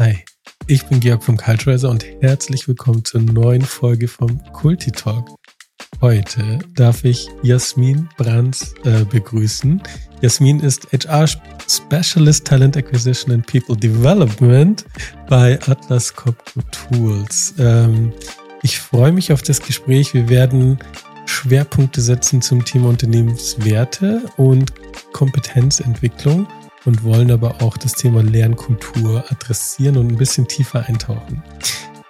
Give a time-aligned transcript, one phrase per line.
[0.00, 0.24] Hi,
[0.66, 5.28] ich bin Georg vom Culturizer und herzlich willkommen zur neuen Folge vom Kulti Talk.
[6.00, 9.80] Heute darf ich Jasmin Brands äh, begrüßen.
[10.20, 11.28] Jasmin ist HR
[11.68, 14.84] Specialist Talent Acquisition and People Development
[15.28, 17.54] bei Atlas Copco Tools.
[17.60, 18.12] Ähm,
[18.62, 20.12] ich freue mich auf das Gespräch.
[20.12, 20.76] Wir werden
[21.24, 24.72] Schwerpunkte setzen zum Thema Unternehmenswerte und
[25.12, 26.48] Kompetenzentwicklung
[26.84, 31.42] und wollen aber auch das Thema Lernkultur adressieren und ein bisschen tiefer eintauchen.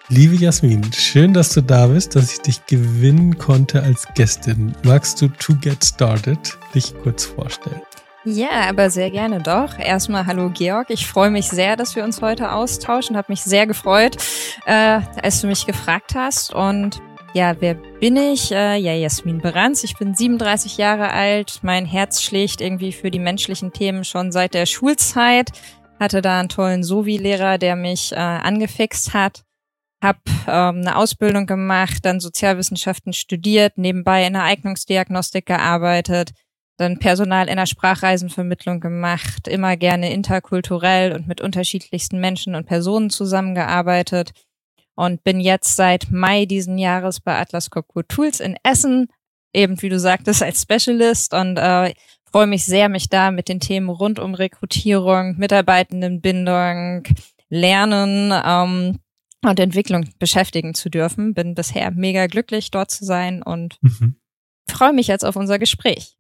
[0.09, 4.74] Liebe Jasmin, schön, dass du da bist, dass ich dich gewinnen konnte als Gästin.
[4.83, 7.80] Magst du To Get Started dich kurz vorstellen?
[8.27, 9.78] Ja, aber sehr gerne doch.
[9.78, 10.88] Erstmal hallo Georg.
[10.88, 13.16] Ich freue mich sehr, dass wir uns heute austauschen.
[13.16, 14.16] Habe mich sehr gefreut,
[14.66, 16.52] äh, als du mich gefragt hast.
[16.52, 17.02] Und
[17.34, 18.52] ja, wer bin ich?
[18.52, 19.83] Äh, ja, Jasmin Beranz.
[19.83, 21.59] Ich bin 37 Jahre alt.
[21.62, 25.50] Mein Herz schlägt irgendwie für die menschlichen Themen schon seit der Schulzeit.
[25.98, 29.42] Hatte da einen tollen Sovi-Lehrer, der mich äh, angefixt hat.
[30.00, 36.31] Hab ähm, eine Ausbildung gemacht, dann Sozialwissenschaften studiert, nebenbei in der Eignungsdiagnostik gearbeitet,
[36.77, 43.11] dann Personal in der Sprachreisenvermittlung gemacht, immer gerne interkulturell und mit unterschiedlichsten Menschen und Personen
[43.11, 44.33] zusammengearbeitet
[44.95, 49.09] und bin jetzt seit Mai diesen Jahres bei Atlas Copco Tools in Essen,
[49.53, 51.95] eben wie du sagtest, als Specialist und äh,
[52.31, 57.05] freue mich sehr, mich da mit den Themen rund um Rekrutierung, Mitarbeitendenbindung,
[57.48, 58.98] Lernen ähm,
[59.45, 61.34] und Entwicklung beschäftigen zu dürfen.
[61.34, 64.17] Bin bisher mega glücklich, dort zu sein und mhm.
[64.69, 66.17] freue mich jetzt auf unser Gespräch.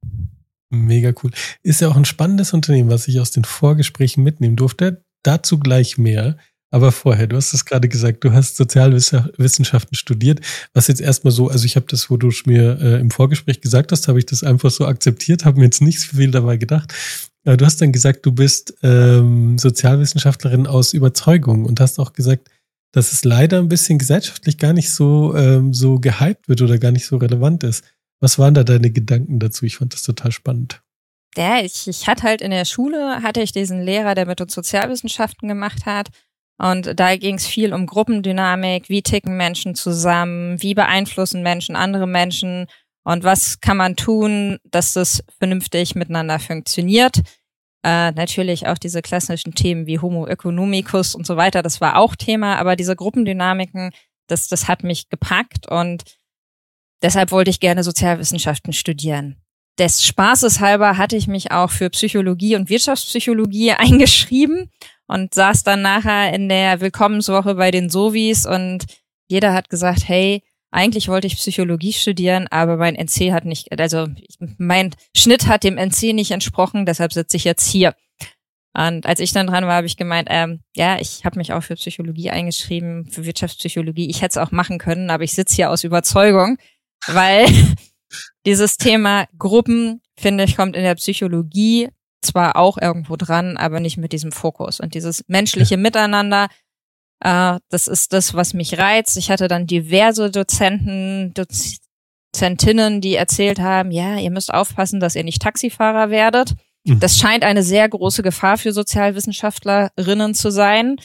[0.70, 1.30] Mega cool.
[1.62, 5.04] Ist ja auch ein spannendes Unternehmen, was ich aus den Vorgesprächen mitnehmen durfte.
[5.22, 6.36] Dazu gleich mehr.
[6.74, 10.40] Aber vorher, du hast es gerade gesagt, du hast Sozialwissenschaften studiert,
[10.72, 13.60] was jetzt erstmal so, also ich habe das, wo du es mir äh, im Vorgespräch
[13.60, 16.56] gesagt hast, habe ich das einfach so akzeptiert, habe mir jetzt nicht so viel dabei
[16.56, 16.92] gedacht.
[17.44, 22.50] Aber du hast dann gesagt, du bist ähm, Sozialwissenschaftlerin aus Überzeugung und hast auch gesagt,
[22.90, 26.90] dass es leider ein bisschen gesellschaftlich gar nicht so, ähm, so gehypt wird oder gar
[26.90, 27.84] nicht so relevant ist.
[28.18, 29.64] Was waren da deine Gedanken dazu?
[29.64, 30.82] Ich fand das total spannend.
[31.36, 34.52] Ja, ich, ich hatte halt in der Schule, hatte ich diesen Lehrer, der mit uns
[34.52, 36.08] Sozialwissenschaften gemacht hat.
[36.58, 42.06] Und da ging es viel um Gruppendynamik, wie ticken Menschen zusammen, wie beeinflussen Menschen andere
[42.06, 42.66] Menschen
[43.04, 47.18] und was kann man tun, dass das vernünftig miteinander funktioniert.
[47.84, 52.16] Äh, natürlich auch diese klassischen Themen wie Homo economicus und so weiter, das war auch
[52.16, 53.90] Thema, aber diese Gruppendynamiken,
[54.26, 56.04] das, das hat mich gepackt und
[57.02, 59.36] deshalb wollte ich gerne Sozialwissenschaften studieren.
[59.78, 64.70] Des Spaßes halber hatte ich mich auch für Psychologie und Wirtschaftspsychologie eingeschrieben
[65.06, 68.84] und saß dann nachher in der Willkommenswoche bei den Sovis und
[69.28, 74.08] jeder hat gesagt, hey, eigentlich wollte ich Psychologie studieren, aber mein NC hat nicht, also
[74.58, 77.94] mein Schnitt hat dem NC nicht entsprochen, deshalb sitze ich jetzt hier.
[78.76, 81.62] Und als ich dann dran war, habe ich gemeint, ähm, ja, ich habe mich auch
[81.62, 84.10] für Psychologie eingeschrieben, für Wirtschaftspsychologie.
[84.10, 86.58] Ich hätte es auch machen können, aber ich sitze hier aus Überzeugung,
[87.06, 87.46] weil
[88.46, 91.88] dieses Thema Gruppen, finde ich, kommt in der Psychologie
[92.24, 94.80] zwar auch irgendwo dran, aber nicht mit diesem Fokus.
[94.80, 96.48] Und dieses menschliche Miteinander,
[97.20, 99.16] äh, das ist das, was mich reizt.
[99.16, 105.24] Ich hatte dann diverse Dozenten, Dozentinnen, die erzählt haben, ja, ihr müsst aufpassen, dass ihr
[105.24, 106.54] nicht Taxifahrer werdet.
[106.84, 107.00] Mhm.
[107.00, 110.96] Das scheint eine sehr große Gefahr für Sozialwissenschaftlerinnen zu sein.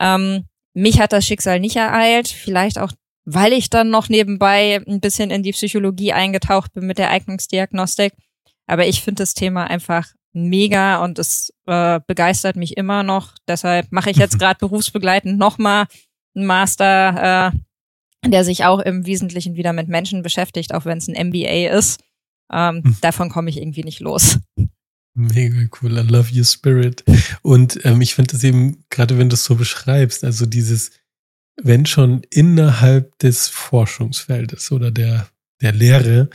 [0.00, 0.44] Ähm,
[0.74, 2.92] mich hat das Schicksal nicht ereilt, vielleicht auch,
[3.24, 8.12] weil ich dann noch nebenbei ein bisschen in die Psychologie eingetaucht bin mit der Eignungsdiagnostik.
[8.66, 13.34] Aber ich finde das Thema einfach mega und es äh, begeistert mich immer noch.
[13.48, 15.86] Deshalb mache ich jetzt gerade berufsbegleitend nochmal
[16.34, 17.52] einen Master,
[18.24, 21.76] äh, der sich auch im Wesentlichen wieder mit Menschen beschäftigt, auch wenn es ein MBA
[21.76, 22.00] ist.
[22.52, 22.96] Ähm, hm.
[23.00, 24.38] Davon komme ich irgendwie nicht los.
[25.14, 27.02] Mega cool, I love your spirit.
[27.42, 30.90] Und ähm, ich finde das eben, gerade wenn du es so beschreibst, also dieses,
[31.60, 35.28] wenn schon innerhalb des Forschungsfeldes oder der,
[35.62, 36.28] der Lehre,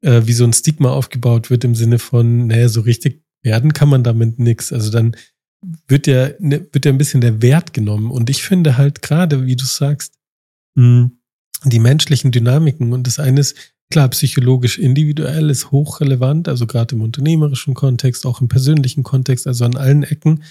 [0.00, 3.88] äh, wie so ein Stigma aufgebaut wird im Sinne von, naja, so richtig werden kann
[3.88, 4.72] man damit nichts.
[4.72, 5.16] Also dann
[5.86, 8.10] wird ja, ne, wird ja ein bisschen der Wert genommen.
[8.10, 10.14] Und ich finde halt gerade, wie du sagst,
[10.76, 11.18] hm,
[11.64, 13.56] die menschlichen Dynamiken und das eine ist,
[13.90, 19.64] klar, psychologisch individuell ist hochrelevant, also gerade im unternehmerischen Kontext, auch im persönlichen Kontext, also
[19.64, 20.42] an allen Ecken,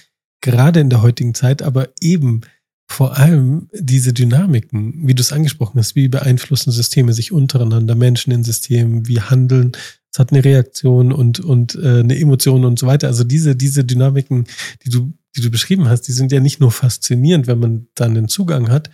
[0.41, 2.41] gerade in der heutigen Zeit, aber eben
[2.87, 8.31] vor allem diese Dynamiken, wie du es angesprochen hast, wie beeinflussen Systeme sich untereinander, Menschen
[8.31, 9.71] in Systemen, wie handeln
[10.13, 13.07] es hat eine Reaktion und, und äh, eine Emotion und so weiter.
[13.07, 14.45] Also diese, diese Dynamiken,
[14.85, 18.13] die du, die du beschrieben hast, die sind ja nicht nur faszinierend, wenn man dann
[18.13, 18.91] den Zugang hat,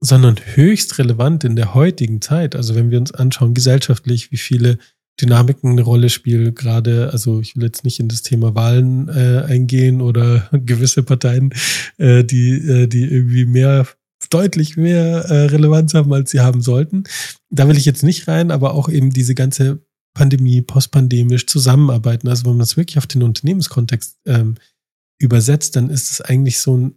[0.00, 2.54] sondern höchst relevant in der heutigen Zeit.
[2.54, 4.78] Also wenn wir uns anschauen, gesellschaftlich, wie viele
[5.20, 9.44] Dynamiken eine Rolle spielen, gerade, also ich will jetzt nicht in das Thema Wahlen äh,
[9.46, 11.52] eingehen oder gewisse Parteien,
[11.98, 13.86] äh, die, äh, die irgendwie mehr,
[14.30, 17.04] deutlich mehr äh, Relevanz haben, als sie haben sollten.
[17.50, 22.28] Da will ich jetzt nicht rein, aber auch eben diese ganze Pandemie, postpandemisch zusammenarbeiten.
[22.28, 24.56] Also wenn man das wirklich auf den Unternehmenskontext ähm,
[25.18, 26.94] übersetzt, dann ist es eigentlich so ein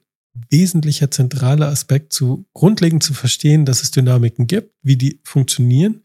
[0.50, 6.05] wesentlicher zentraler Aspekt, zu grundlegend zu verstehen, dass es Dynamiken gibt, wie die funktionieren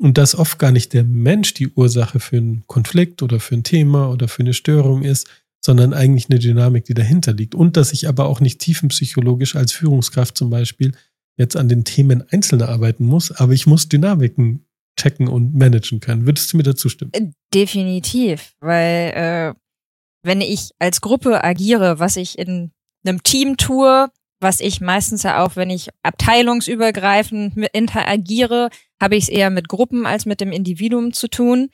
[0.00, 3.64] und dass oft gar nicht der Mensch die Ursache für einen Konflikt oder für ein
[3.64, 5.28] Thema oder für eine Störung ist,
[5.62, 7.54] sondern eigentlich eine Dynamik, die dahinter liegt.
[7.54, 10.92] Und dass ich aber auch nicht tiefenpsychologisch als Führungskraft zum Beispiel
[11.36, 14.66] jetzt an den Themen Einzelner arbeiten muss, aber ich muss Dynamiken
[14.98, 16.24] checken und managen können.
[16.26, 17.12] Würdest du mir dazu stimmen?
[17.12, 19.54] Äh, definitiv, weil äh,
[20.22, 22.72] wenn ich als Gruppe agiere, was ich in
[23.04, 24.08] einem Team tue,
[24.40, 28.70] was ich meistens ja auch, wenn ich abteilungsübergreifend interagiere,
[29.00, 31.70] habe ich es eher mit Gruppen als mit dem Individuum zu tun.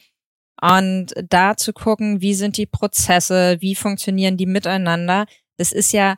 [0.61, 5.27] Und da zu gucken, wie sind die Prozesse, wie funktionieren die miteinander,
[5.59, 6.17] das ist ja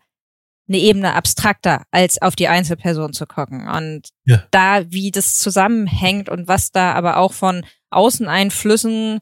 [0.68, 3.68] eine Ebene abstrakter, als auf die Einzelperson zu gucken.
[3.68, 4.44] Und ja.
[4.50, 9.20] da, wie das zusammenhängt und was da aber auch von Außeneinflüssen,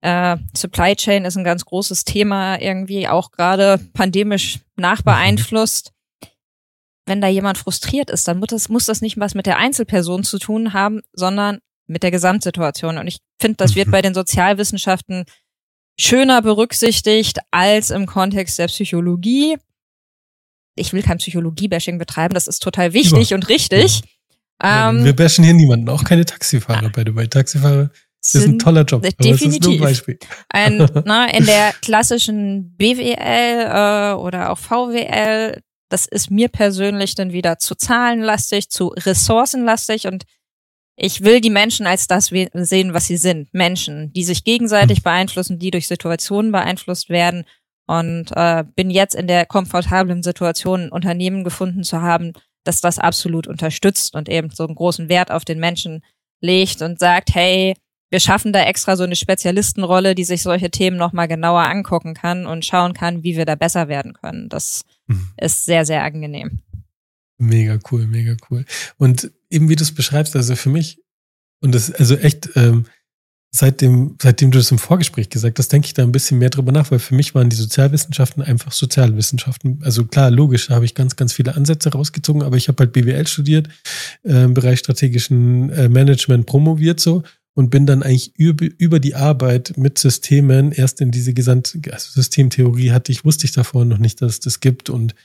[0.00, 5.92] äh, Supply Chain ist ein ganz großes Thema, irgendwie auch gerade pandemisch nachbeeinflusst.
[7.08, 10.24] Wenn da jemand frustriert ist, dann muss das, muss das nicht was mit der Einzelperson
[10.24, 12.98] zu tun haben, sondern mit der Gesamtsituation.
[12.98, 13.92] Und ich finde, das wird mhm.
[13.92, 15.24] bei den Sozialwissenschaften
[15.98, 19.56] schöner berücksichtigt als im Kontext der Psychologie
[20.78, 23.36] ich will kein Psychologie-Bashing betreiben, das ist total wichtig ja.
[23.36, 24.02] und richtig.
[24.62, 24.90] Ja.
[24.90, 27.90] Ähm, wir bashen hier niemanden, auch keine Taxifahrer, bei bei Taxifahrer
[28.20, 29.02] das ist ein toller Job.
[29.22, 29.80] Definitiv.
[30.50, 37.14] Ein, Ein, ne, in der klassischen BWL äh, oder auch VWL, das ist mir persönlich
[37.14, 40.24] dann wieder zu zahlenlastig, zu ressourcenlastig und
[41.00, 43.54] ich will die Menschen als das sehen, was sie sind.
[43.54, 45.04] Menschen, die sich gegenseitig hm.
[45.04, 47.44] beeinflussen, die durch Situationen beeinflusst werden
[47.86, 52.32] und äh, bin jetzt in der komfortablen Situation, ein Unternehmen gefunden zu haben,
[52.64, 56.04] das das absolut unterstützt und eben so einen großen Wert auf den Menschen
[56.40, 57.74] legt und sagt, hey,
[58.10, 62.46] wir schaffen da extra so eine Spezialistenrolle, die sich solche Themen nochmal genauer angucken kann
[62.46, 64.48] und schauen kann, wie wir da besser werden können.
[64.48, 65.28] Das mhm.
[65.36, 66.60] ist sehr, sehr angenehm.
[67.38, 68.64] Mega cool, mega cool.
[68.96, 71.00] Und eben wie du es beschreibst, also für mich,
[71.60, 72.86] und das, also echt, ähm,
[73.50, 76.72] seitdem, seitdem du das im Vorgespräch gesagt hast, denke ich da ein bisschen mehr drüber
[76.72, 79.80] nach, weil für mich waren die Sozialwissenschaften einfach Sozialwissenschaften.
[79.82, 82.92] Also klar, logisch, da habe ich ganz, ganz viele Ansätze rausgezogen, aber ich habe halt
[82.92, 83.68] BWL studiert,
[84.24, 87.22] äh, im Bereich strategischen äh, Management promoviert so
[87.58, 92.12] und bin dann eigentlich über, über die Arbeit mit Systemen erst in diese gesamte also
[92.12, 95.16] Systemtheorie hatte ich, wusste ich davor noch nicht, dass es das gibt und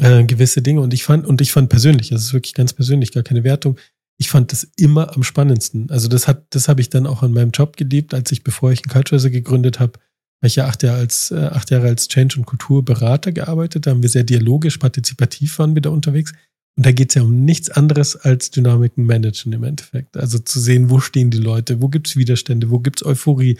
[0.00, 3.12] äh, gewisse Dinge und ich fand, und ich fand persönlich, das ist wirklich ganz persönlich,
[3.12, 3.76] gar keine Wertung,
[4.16, 5.90] ich fand das immer am spannendsten.
[5.90, 8.72] Also das hat, das habe ich dann auch an meinem Job geliebt, als ich, bevor
[8.72, 10.00] ich ein Culture gegründet habe,
[10.40, 13.86] weil ich ja acht Jahre als, äh, acht Jahre als Change- und Kulturberater gearbeitet.
[13.86, 16.32] Da haben wir sehr dialogisch, partizipativ waren wir da unterwegs.
[16.76, 20.16] Und da geht es ja um nichts anderes als Dynamiken managen im Endeffekt.
[20.16, 23.58] Also zu sehen, wo stehen die Leute, wo gibt es Widerstände, wo gibt es Euphorie,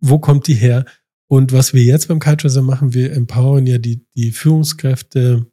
[0.00, 0.84] wo kommt die her?
[1.26, 5.46] Und was wir jetzt beim Culture machen, wir empowern ja die, die Führungskräfte,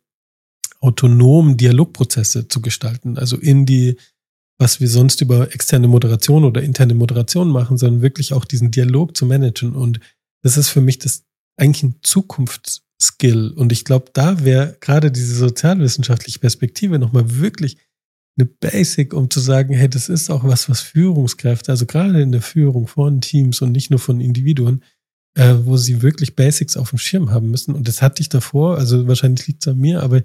[0.79, 3.97] autonom Dialogprozesse zu gestalten, also in die
[4.61, 9.17] was wir sonst über externe Moderation oder interne Moderation machen, sondern wirklich auch diesen Dialog
[9.17, 9.73] zu managen.
[9.73, 9.99] Und
[10.43, 11.23] das ist für mich das
[11.57, 11.95] eigentlich ein
[13.01, 13.51] Zukunftsskill.
[13.51, 17.77] Und ich glaube, da wäre gerade diese sozialwissenschaftliche Perspektive nochmal wirklich
[18.37, 22.31] eine Basic, um zu sagen, hey, das ist auch was, was Führungskräfte, also gerade in
[22.31, 24.83] der Führung von Teams und nicht nur von Individuen,
[25.35, 27.75] äh, wo sie wirklich Basics auf dem Schirm haben müssen.
[27.75, 30.21] Und das hatte ich davor, also wahrscheinlich liegt es an mir, aber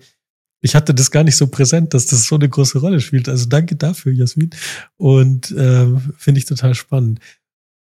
[0.63, 3.29] ich hatte das gar nicht so präsent, dass das so eine große Rolle spielt.
[3.29, 4.51] Also danke dafür, Jasmin.
[4.97, 7.21] Und ähm, finde ich total spannend.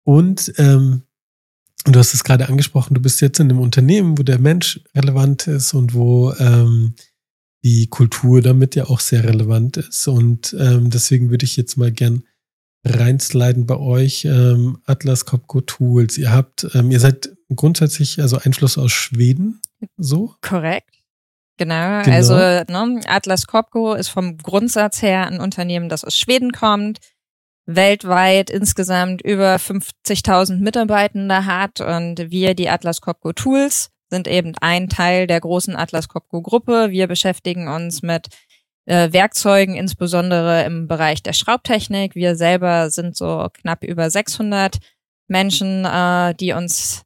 [0.04, 1.02] Und ähm,
[1.84, 5.46] du hast es gerade angesprochen, du bist jetzt in einem Unternehmen, wo der Mensch relevant
[5.46, 6.94] ist und wo ähm,
[7.64, 10.06] die Kultur damit ja auch sehr relevant ist.
[10.08, 12.24] Und ähm, deswegen würde ich jetzt mal gern
[12.84, 14.24] reinsliden bei euch.
[14.24, 16.18] Ähm, Atlas Copco Tools.
[16.18, 19.60] Ihr habt, ähm, ihr seid grundsätzlich also Einfluss aus Schweden,
[19.96, 20.34] so?
[20.40, 20.90] Korrekt.
[21.58, 22.16] Genau, genau.
[22.16, 26.98] also ne, Atlas Copco ist vom Grundsatz her ein Unternehmen, das aus Schweden kommt,
[27.66, 34.88] weltweit insgesamt über 50.000 Mitarbeitende hat und wir, die Atlas Copco Tools, sind eben ein
[34.88, 36.90] Teil der großen Atlas Copco Gruppe.
[36.90, 38.28] Wir beschäftigen uns mit
[38.84, 42.14] äh, Werkzeugen, insbesondere im Bereich der Schraubtechnik.
[42.14, 44.78] Wir selber sind so knapp über 600
[45.28, 47.02] Menschen, äh, die uns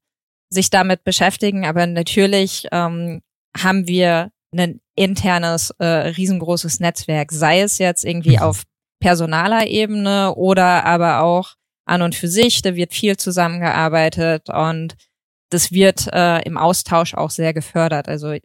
[0.50, 1.64] sich damit beschäftigen.
[1.64, 3.22] Aber natürlich ähm,
[3.56, 8.42] haben wir ein internes, äh, riesengroßes Netzwerk, sei es jetzt irgendwie mhm.
[8.42, 8.62] auf
[9.00, 12.62] personaler Ebene oder aber auch an und für sich.
[12.62, 14.96] Da wird viel zusammengearbeitet und
[15.50, 18.08] das wird äh, im Austausch auch sehr gefördert.
[18.08, 18.36] Also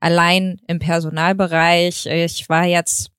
[0.00, 2.06] allein im Personalbereich.
[2.06, 3.10] Ich war jetzt,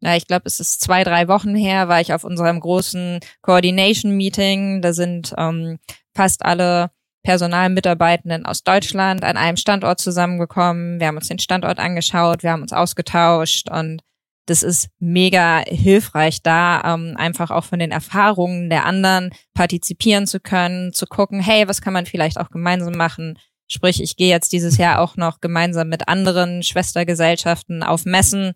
[0.00, 4.16] ja, ich glaube, es ist zwei, drei Wochen her, war ich auf unserem großen Coordination
[4.16, 4.82] Meeting.
[4.82, 5.78] Da sind ähm,
[6.14, 6.90] fast alle
[7.24, 11.00] Personalmitarbeitenden aus Deutschland an einem Standort zusammengekommen.
[11.00, 14.02] Wir haben uns den Standort angeschaut, wir haben uns ausgetauscht und
[14.48, 20.40] das ist mega hilfreich, da ähm, einfach auch von den Erfahrungen der anderen partizipieren zu
[20.40, 23.38] können, zu gucken, hey, was kann man vielleicht auch gemeinsam machen?
[23.66, 28.52] Sprich, ich gehe jetzt dieses Jahr auch noch gemeinsam mit anderen Schwestergesellschaften auf Messen,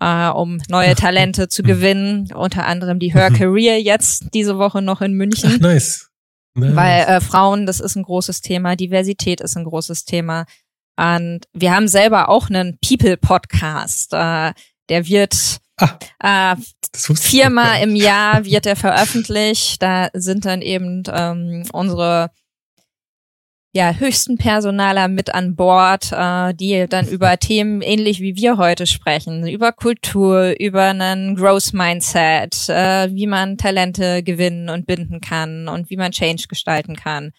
[0.00, 2.32] äh, um neue Talente zu gewinnen.
[2.34, 5.52] Unter anderem die Her Career jetzt diese Woche noch in München.
[5.56, 6.10] Ach, nice.
[6.54, 6.74] nice.
[6.74, 10.46] Weil äh, Frauen, das ist ein großes Thema, Diversität ist ein großes Thema.
[10.98, 14.14] Und wir haben selber auch einen People-Podcast.
[14.14, 14.54] Äh,
[14.88, 15.58] der wird
[16.20, 16.56] ah, äh,
[16.94, 19.82] viermal im Jahr wird er veröffentlicht.
[19.82, 22.30] Da sind dann eben ähm, unsere
[23.76, 28.86] ja, höchsten Personaler mit an Bord, äh, die dann über Themen ähnlich wie wir heute
[28.86, 35.68] sprechen, über Kultur, über einen Growth Mindset, äh, wie man Talente gewinnen und binden kann
[35.68, 37.32] und wie man Change gestalten kann.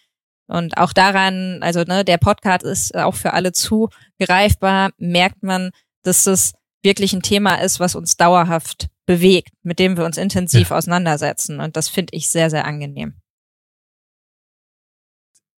[0.46, 5.70] Und auch daran, also ne, der Podcast ist auch für alle zugreifbar, merkt man,
[6.04, 10.70] dass es wirklich ein Thema ist, was uns dauerhaft bewegt, mit dem wir uns intensiv
[10.70, 10.76] ja.
[10.76, 11.60] auseinandersetzen.
[11.60, 13.14] Und das finde ich sehr, sehr angenehm.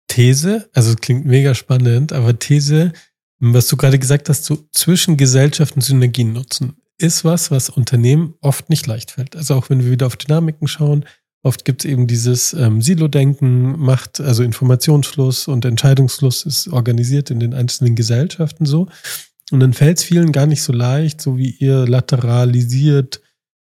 [0.08, 2.94] These, also klingt mega spannend, aber These,
[3.40, 8.70] was du gerade gesagt hast, so zwischen Gesellschaften Synergien nutzen, ist was, was Unternehmen oft
[8.70, 9.36] nicht leicht fällt.
[9.36, 11.06] Also auch wenn wir wieder auf Dynamiken schauen,
[11.44, 17.40] oft gibt es eben dieses ähm, Silo-Denken, Macht, also Informationsfluss und Entscheidungsfluss ist organisiert in
[17.40, 18.88] den einzelnen Gesellschaften so.
[19.52, 23.22] Und dann fällt es vielen gar nicht so leicht, so wie ihr lateralisiert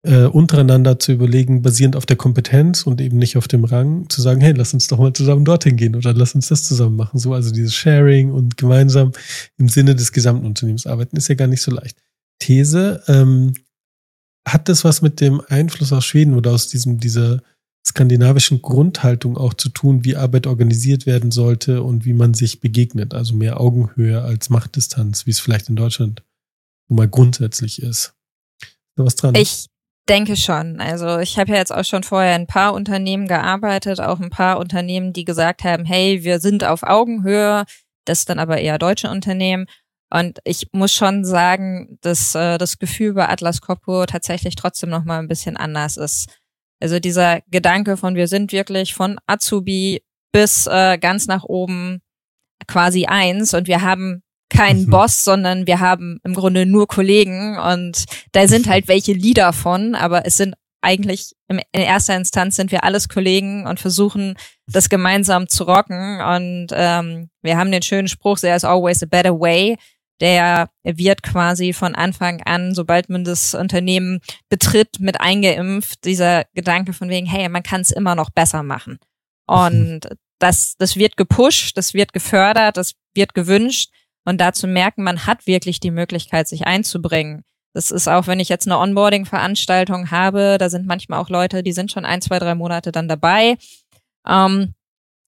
[0.03, 4.23] äh, untereinander zu überlegen, basierend auf der Kompetenz und eben nicht auf dem Rang, zu
[4.23, 7.19] sagen, hey, lass uns doch mal zusammen dorthin gehen oder lass uns das zusammen machen.
[7.19, 9.13] So, also dieses Sharing und gemeinsam
[9.59, 11.99] im Sinne des gesamten Unternehmens arbeiten, ist ja gar nicht so leicht.
[12.39, 13.53] These, ähm,
[14.49, 17.43] hat das was mit dem Einfluss aus Schweden oder aus diesem, dieser
[17.87, 23.15] skandinavischen Grundhaltung auch zu tun, wie Arbeit organisiert werden sollte und wie man sich begegnet?
[23.15, 26.23] Also mehr Augenhöhe als Machtdistanz, wie es vielleicht in Deutschland
[26.89, 28.15] mal grundsätzlich ist.
[28.97, 29.35] was dran?
[29.35, 29.67] Ich
[30.09, 30.81] denke schon.
[30.81, 34.31] Also ich habe ja jetzt auch schon vorher in ein paar Unternehmen gearbeitet, auch ein
[34.31, 37.65] paar Unternehmen, die gesagt haben, hey, wir sind auf Augenhöhe.
[38.05, 39.67] Das dann aber eher deutsche Unternehmen.
[40.13, 45.05] Und ich muss schon sagen, dass äh, das Gefühl bei Atlas Copco tatsächlich trotzdem noch
[45.05, 46.40] mal ein bisschen anders ist.
[46.81, 52.01] Also dieser Gedanke von wir sind wirklich von Azubi bis äh, ganz nach oben
[52.67, 54.91] quasi eins und wir haben keinen mhm.
[54.91, 59.95] Boss, sondern wir haben im Grunde nur Kollegen und da sind halt welche Leader von,
[59.95, 65.49] aber es sind eigentlich in erster Instanz sind wir alles Kollegen und versuchen das gemeinsam
[65.49, 69.77] zu rocken und ähm, wir haben den schönen Spruch, there is always a better way.
[70.21, 76.05] Der wird quasi von Anfang an, sobald man das Unternehmen betritt, mit eingeimpft.
[76.05, 78.99] Dieser Gedanke von wegen, hey, man kann es immer noch besser machen.
[79.47, 80.01] Und
[80.39, 83.91] das, das wird gepusht, das wird gefördert, das wird gewünscht.
[84.25, 87.43] Und dazu merken, man hat wirklich die Möglichkeit, sich einzubringen.
[87.73, 91.73] Das ist auch, wenn ich jetzt eine Onboarding-Veranstaltung habe, da sind manchmal auch Leute, die
[91.73, 93.57] sind schon ein, zwei, drei Monate dann dabei,
[94.27, 94.75] ähm,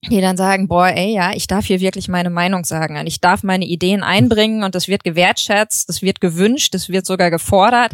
[0.09, 2.97] die dann sagen, boah, ey, ja, ich darf hier wirklich meine Meinung sagen.
[2.97, 7.06] Und ich darf meine Ideen einbringen und das wird gewertschätzt, das wird gewünscht, das wird
[7.06, 7.92] sogar gefordert.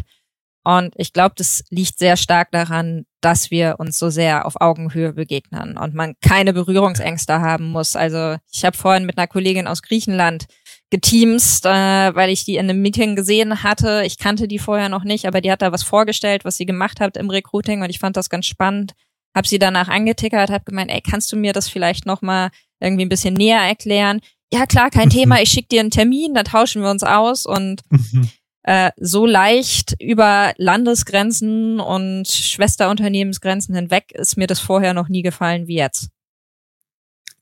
[0.63, 5.13] Und ich glaube, das liegt sehr stark daran, dass wir uns so sehr auf Augenhöhe
[5.13, 7.95] begegnen und man keine Berührungsängste haben muss.
[7.95, 10.45] Also ich habe vorhin mit einer Kollegin aus Griechenland
[10.89, 14.03] geteamst, äh, weil ich die in einem Meeting gesehen hatte.
[14.05, 16.99] Ich kannte die vorher noch nicht, aber die hat da was vorgestellt, was sie gemacht
[16.99, 18.93] hat im Recruiting und ich fand das ganz spannend.
[19.35, 23.05] Hab sie danach angetickert, hab gemeint, ey, kannst du mir das vielleicht noch mal irgendwie
[23.05, 24.21] ein bisschen näher erklären?
[24.51, 25.41] Ja, klar, kein Thema.
[25.41, 28.29] Ich schick dir einen Termin, dann tauschen wir uns aus und mhm.
[28.63, 35.67] äh, so leicht über Landesgrenzen und Schwesterunternehmensgrenzen hinweg ist mir das vorher noch nie gefallen
[35.67, 36.09] wie jetzt.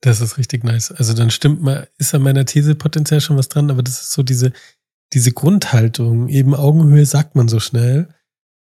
[0.02, 0.92] Das ist richtig nice.
[0.92, 4.12] Also dann stimmt mal, ist an meiner These potenziell schon was dran, aber das ist
[4.12, 4.52] so diese,
[5.14, 6.28] diese Grundhaltung.
[6.30, 8.10] Eben Augenhöhe sagt man so schnell.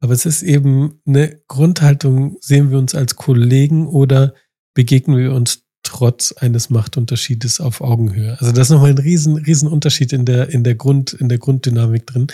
[0.04, 4.34] Aber es ist eben eine Grundhaltung, sehen wir uns als Kollegen oder
[4.74, 8.36] begegnen wir uns trotz eines Machtunterschiedes auf Augenhöhe.
[8.38, 11.38] Also das ist nochmal ein riesen, riesen Unterschied in der, in der Grund, in der
[11.38, 12.26] Grunddynamik drin.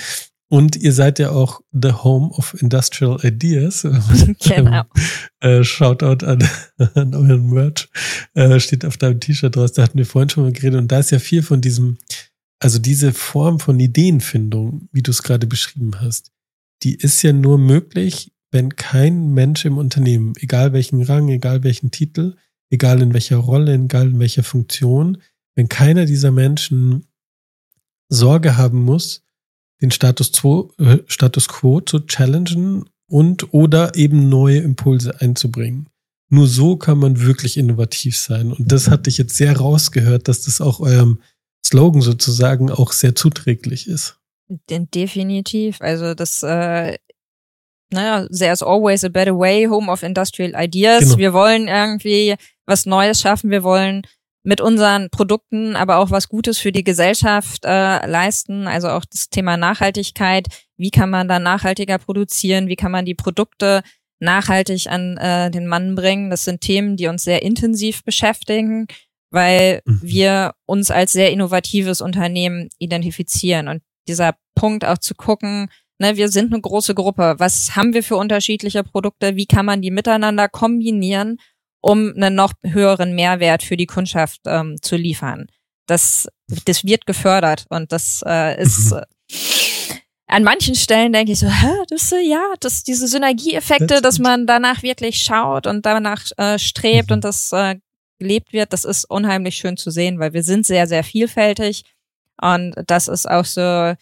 [0.48, 3.86] Und ihr seid ja auch the home of industrial ideas.
[4.40, 4.82] Genau.
[5.38, 6.42] äh, Shoutout an,
[6.94, 7.88] an euren Merch.
[8.34, 9.74] Äh, steht auf deinem T-Shirt draus.
[9.74, 10.80] Da hatten wir vorhin schon mal geredet.
[10.80, 11.98] Und da ist ja viel von diesem,
[12.58, 16.32] also diese Form von Ideenfindung, wie du es gerade beschrieben hast,
[16.82, 21.90] die ist ja nur möglich, wenn kein Mensch im Unternehmen, egal welchen Rang, egal welchen
[21.90, 22.36] Titel,
[22.70, 25.18] egal in welcher Rolle, egal in welcher Funktion,
[25.54, 27.06] wenn keiner dieser Menschen
[28.08, 29.22] Sorge haben muss,
[29.80, 35.88] den Status quo, äh, Status quo zu challengen und oder eben neue Impulse einzubringen.
[36.28, 38.52] Nur so kann man wirklich innovativ sein.
[38.52, 41.20] Und das hatte ich jetzt sehr rausgehört, dass das auch eurem
[41.64, 44.19] Slogan sozusagen auch sehr zuträglich ist.
[44.68, 45.80] Definitiv.
[45.80, 46.98] Also das, äh,
[47.92, 51.04] naja, there's always a better way, home of industrial ideas.
[51.04, 51.18] Genau.
[51.18, 53.50] Wir wollen irgendwie was Neues schaffen.
[53.50, 54.02] Wir wollen
[54.42, 58.66] mit unseren Produkten aber auch was Gutes für die Gesellschaft äh, leisten.
[58.66, 60.46] Also auch das Thema Nachhaltigkeit.
[60.76, 62.68] Wie kann man da nachhaltiger produzieren?
[62.68, 63.82] Wie kann man die Produkte
[64.18, 66.30] nachhaltig an äh, den Mann bringen?
[66.30, 68.86] Das sind Themen, die uns sehr intensiv beschäftigen,
[69.30, 70.00] weil mhm.
[70.02, 73.68] wir uns als sehr innovatives Unternehmen identifizieren.
[73.68, 77.34] Und dieser Punkt auch zu gucken, ne, wir sind eine große Gruppe.
[77.38, 79.36] Was haben wir für unterschiedliche Produkte?
[79.36, 81.38] Wie kann man die miteinander kombinieren?
[81.80, 85.46] um einen noch höheren Mehrwert für die Kundschaft ähm, zu liefern.
[85.86, 86.28] Das,
[86.66, 88.98] das wird gefördert und das äh, ist mhm.
[88.98, 94.18] äh, an manchen Stellen denke ich so, hä, das äh, ja, das diese Synergieeffekte, dass
[94.18, 97.14] man danach wirklich schaut und danach äh, strebt mhm.
[97.14, 97.76] und das äh,
[98.18, 101.84] gelebt wird, das ist unheimlich schön zu sehen, weil wir sind sehr sehr vielfältig
[102.40, 103.94] und das ist auch so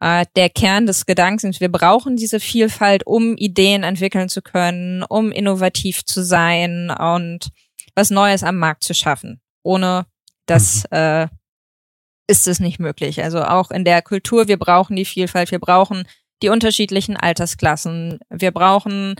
[0.00, 1.60] äh, der Kern des Gedankens.
[1.60, 7.50] Wir brauchen diese Vielfalt, um Ideen entwickeln zu können, um innovativ zu sein und
[7.94, 9.40] was Neues am Markt zu schaffen.
[9.62, 10.06] Ohne
[10.46, 10.96] das mhm.
[10.96, 11.28] äh,
[12.26, 13.22] ist es nicht möglich.
[13.22, 16.08] Also auch in der Kultur, wir brauchen die Vielfalt, wir brauchen
[16.42, 19.14] die unterschiedlichen Altersklassen, wir brauchen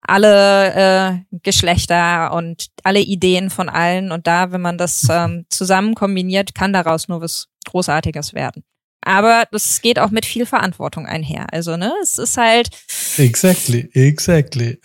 [0.00, 4.10] alle äh, Geschlechter und alle Ideen von allen.
[4.10, 8.62] Und da, wenn man das ähm, zusammen kombiniert, kann daraus nur was Großartiges werden.
[9.02, 11.46] Aber das geht auch mit viel Verantwortung einher.
[11.52, 12.68] Also, ne, es ist halt.
[13.16, 14.80] Exactly, exactly.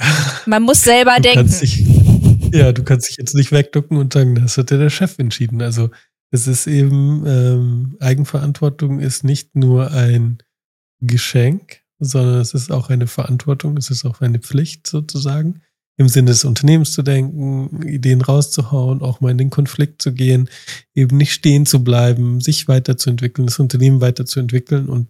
[0.46, 1.60] Man muss selber du denken.
[1.60, 1.84] Dich,
[2.54, 5.62] ja, du kannst dich jetzt nicht wegducken und sagen, das hat ja der Chef entschieden.
[5.62, 5.90] Also,
[6.32, 10.38] es ist eben, ähm, Eigenverantwortung ist nicht nur ein
[11.02, 15.62] Geschenk, sondern es ist auch eine Verantwortung, es ist auch eine Pflicht sozusagen
[15.98, 20.50] im Sinne des Unternehmens zu denken, Ideen rauszuhauen, auch mal in den Konflikt zu gehen,
[20.96, 24.88] eben nicht stehen zu bleiben, sich weiterzuentwickeln, das Unternehmen weiterzuentwickeln.
[24.88, 25.10] Und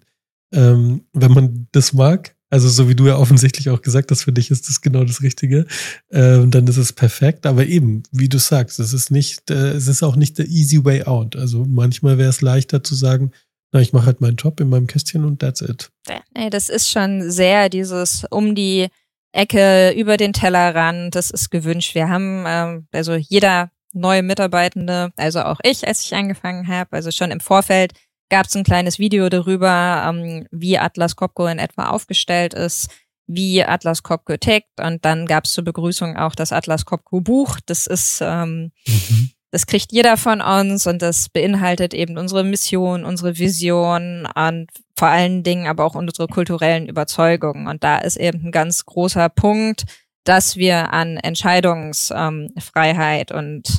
[0.52, 4.32] ähm, wenn man das mag, also so wie du ja offensichtlich auch gesagt hast, für
[4.32, 5.66] dich ist das genau das Richtige,
[6.12, 7.48] ähm, dann ist es perfekt.
[7.48, 10.86] Aber eben, wie du sagst, es ist nicht, äh, es ist auch nicht der easy
[10.86, 11.36] way out.
[11.36, 13.32] Also manchmal wäre es leichter zu sagen,
[13.72, 15.90] na, ich mache halt meinen Job in meinem Kästchen und that's it.
[16.38, 18.88] Nee, das ist schon sehr dieses um die
[19.34, 21.16] Ecke, über den Tellerrand.
[21.16, 21.96] Das ist gewünscht.
[21.96, 27.12] Wir haben, ähm, also jeder neue Mitarbeitende, also auch ich, als ich angefangen habe, also
[27.12, 27.94] schon im Vorfeld
[28.30, 32.90] gab es ein kleines Video darüber, ähm, wie Atlas Copco in etwa aufgestellt ist,
[33.28, 37.60] wie Atlas Copco tickt und dann gab es zur Begrüßung auch das Atlas Copco Buch.
[37.66, 39.30] Das ist ähm, mhm.
[39.54, 45.10] Das kriegt jeder von uns und das beinhaltet eben unsere Mission, unsere Vision und vor
[45.10, 47.68] allen Dingen aber auch unsere kulturellen Überzeugungen.
[47.68, 49.84] Und da ist eben ein ganz großer Punkt,
[50.24, 53.78] dass wir an Entscheidungsfreiheit und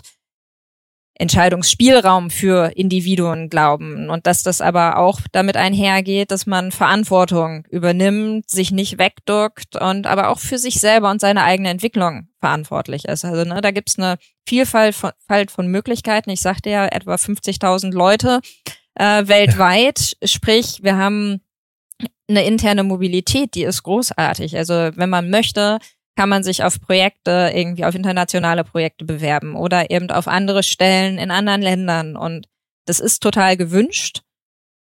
[1.17, 8.51] Entscheidungsspielraum für Individuen glauben und dass das aber auch damit einhergeht, dass man Verantwortung übernimmt,
[8.51, 13.25] sich nicht wegduckt und aber auch für sich selber und seine eigene Entwicklung verantwortlich ist.
[13.25, 15.13] Also ne, da gibt's eine Vielfalt von,
[15.49, 16.31] von Möglichkeiten.
[16.31, 18.41] Ich sagte ja etwa 50.000 Leute
[18.95, 20.17] äh, weltweit.
[20.25, 21.41] Sprich, wir haben
[22.29, 24.57] eine interne Mobilität, die ist großartig.
[24.57, 25.79] Also wenn man möchte,
[26.17, 31.19] kann man sich auf Projekte, irgendwie auf internationale Projekte bewerben oder eben auf andere Stellen
[31.19, 32.17] in anderen Ländern.
[32.17, 32.47] Und
[32.87, 34.23] das ist total gewünscht.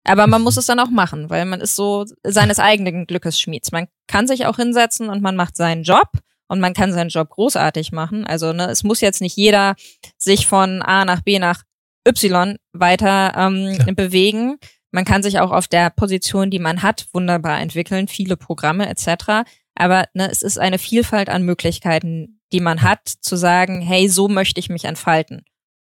[0.04, 3.70] Aber man muss es dann auch machen, weil man ist so seines eigenen Glückes Schmieds.
[3.70, 6.08] Man kann sich auch hinsetzen und man macht seinen Job
[6.48, 8.26] und man kann seinen Job großartig machen.
[8.26, 9.76] Also ne, es muss jetzt nicht jeder
[10.18, 11.62] sich von A nach B nach
[12.06, 13.94] Y weiter ähm, ja.
[13.94, 14.58] bewegen.
[14.90, 19.48] Man kann sich auch auf der Position, die man hat, wunderbar entwickeln, viele Programme etc.
[19.74, 24.28] Aber ne, es ist eine Vielfalt an Möglichkeiten, die man hat, zu sagen, hey, so
[24.28, 25.44] möchte ich mich entfalten.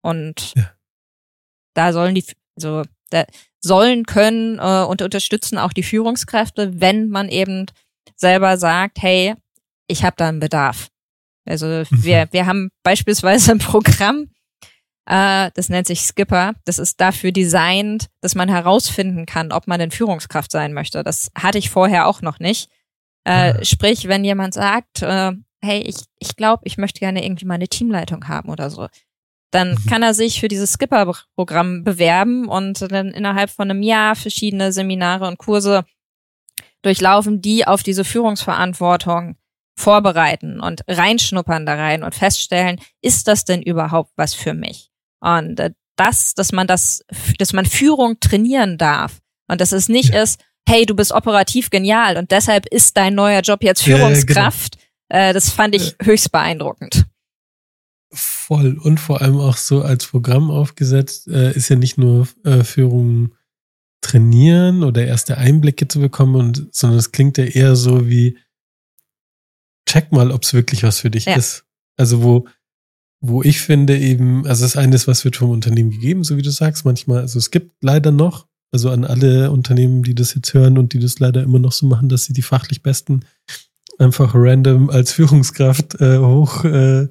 [0.03, 0.71] Und ja.
[1.75, 2.25] da sollen die,
[2.57, 3.25] also da
[3.61, 7.67] sollen können äh, und unterstützen auch die Führungskräfte, wenn man eben
[8.15, 9.35] selber sagt, hey,
[9.87, 10.89] ich habe da einen Bedarf.
[11.45, 11.87] Also mhm.
[11.91, 14.31] wir, wir haben beispielsweise ein Programm,
[15.07, 16.55] äh, das nennt sich Skipper.
[16.65, 21.03] Das ist dafür designt, dass man herausfinden kann, ob man denn Führungskraft sein möchte.
[21.05, 22.71] Das hatte ich vorher auch noch nicht.
[23.27, 27.55] Äh, sprich, wenn jemand sagt, äh, hey, ich, ich glaube, ich möchte gerne irgendwie mal
[27.55, 28.87] eine Teamleitung haben oder so,
[29.51, 29.87] dann mhm.
[29.89, 35.27] kann er sich für dieses Skipper-Programm bewerben und dann innerhalb von einem Jahr verschiedene Seminare
[35.27, 35.85] und Kurse
[36.83, 39.37] durchlaufen, die auf diese Führungsverantwortung
[39.77, 44.93] vorbereiten und reinschnuppern da rein und feststellen, ist das denn überhaupt was für mich?
[45.21, 47.05] Und äh, das, dass man das,
[47.39, 50.23] dass man Führung trainieren darf und dass es nicht ja.
[50.23, 54.77] ist, hey, du bist operativ genial und deshalb ist dein neuer Job jetzt Führungskraft.
[54.77, 55.31] Ja, genau.
[55.31, 57.07] äh, das fand ich höchst beeindruckend.
[58.13, 62.65] Voll und vor allem auch so als Programm aufgesetzt, äh, ist ja nicht nur äh,
[62.65, 63.35] Führung
[64.01, 68.39] trainieren oder erste Einblicke zu bekommen, und, sondern es klingt ja eher so wie,
[69.89, 71.35] check mal, ob es wirklich was für dich ja.
[71.35, 71.65] ist.
[71.97, 72.47] Also wo,
[73.21, 76.43] wo ich finde eben, also das eine ist, was wird vom Unternehmen gegeben, so wie
[76.43, 80.53] du sagst, manchmal, also es gibt leider noch, also an alle Unternehmen, die das jetzt
[80.55, 83.21] hören und die das leider immer noch so machen, dass sie die fachlich Besten
[83.99, 87.09] einfach random als Führungskraft äh, hoch, äh,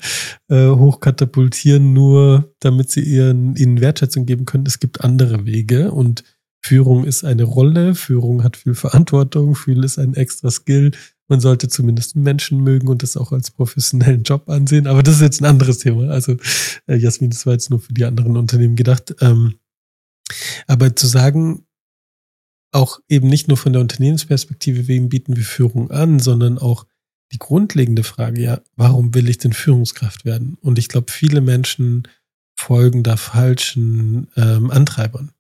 [0.50, 4.66] äh, hochkatapultieren, nur damit sie ihren, ihnen Wertschätzung geben können.
[4.68, 6.24] Es gibt andere Wege und
[6.64, 10.92] Führung ist eine Rolle, Führung hat viel Verantwortung, viel ist ein extra Skill.
[11.28, 14.88] Man sollte zumindest Menschen mögen und das auch als professionellen Job ansehen.
[14.88, 16.10] Aber das ist jetzt ein anderes Thema.
[16.10, 16.38] Also,
[16.88, 19.16] äh, Jasmin, das war jetzt nur für die anderen Unternehmen gedacht.
[19.22, 19.56] Ähm,
[20.68, 21.66] aber zu sagen,
[22.72, 26.86] auch eben nicht nur von der Unternehmensperspektive, wem bieten wir Führung an, sondern auch
[27.32, 30.58] die grundlegende Frage, ja, warum will ich denn Führungskraft werden?
[30.62, 32.08] Und ich glaube, viele Menschen
[32.56, 35.32] folgen da falschen ähm, Antreibern.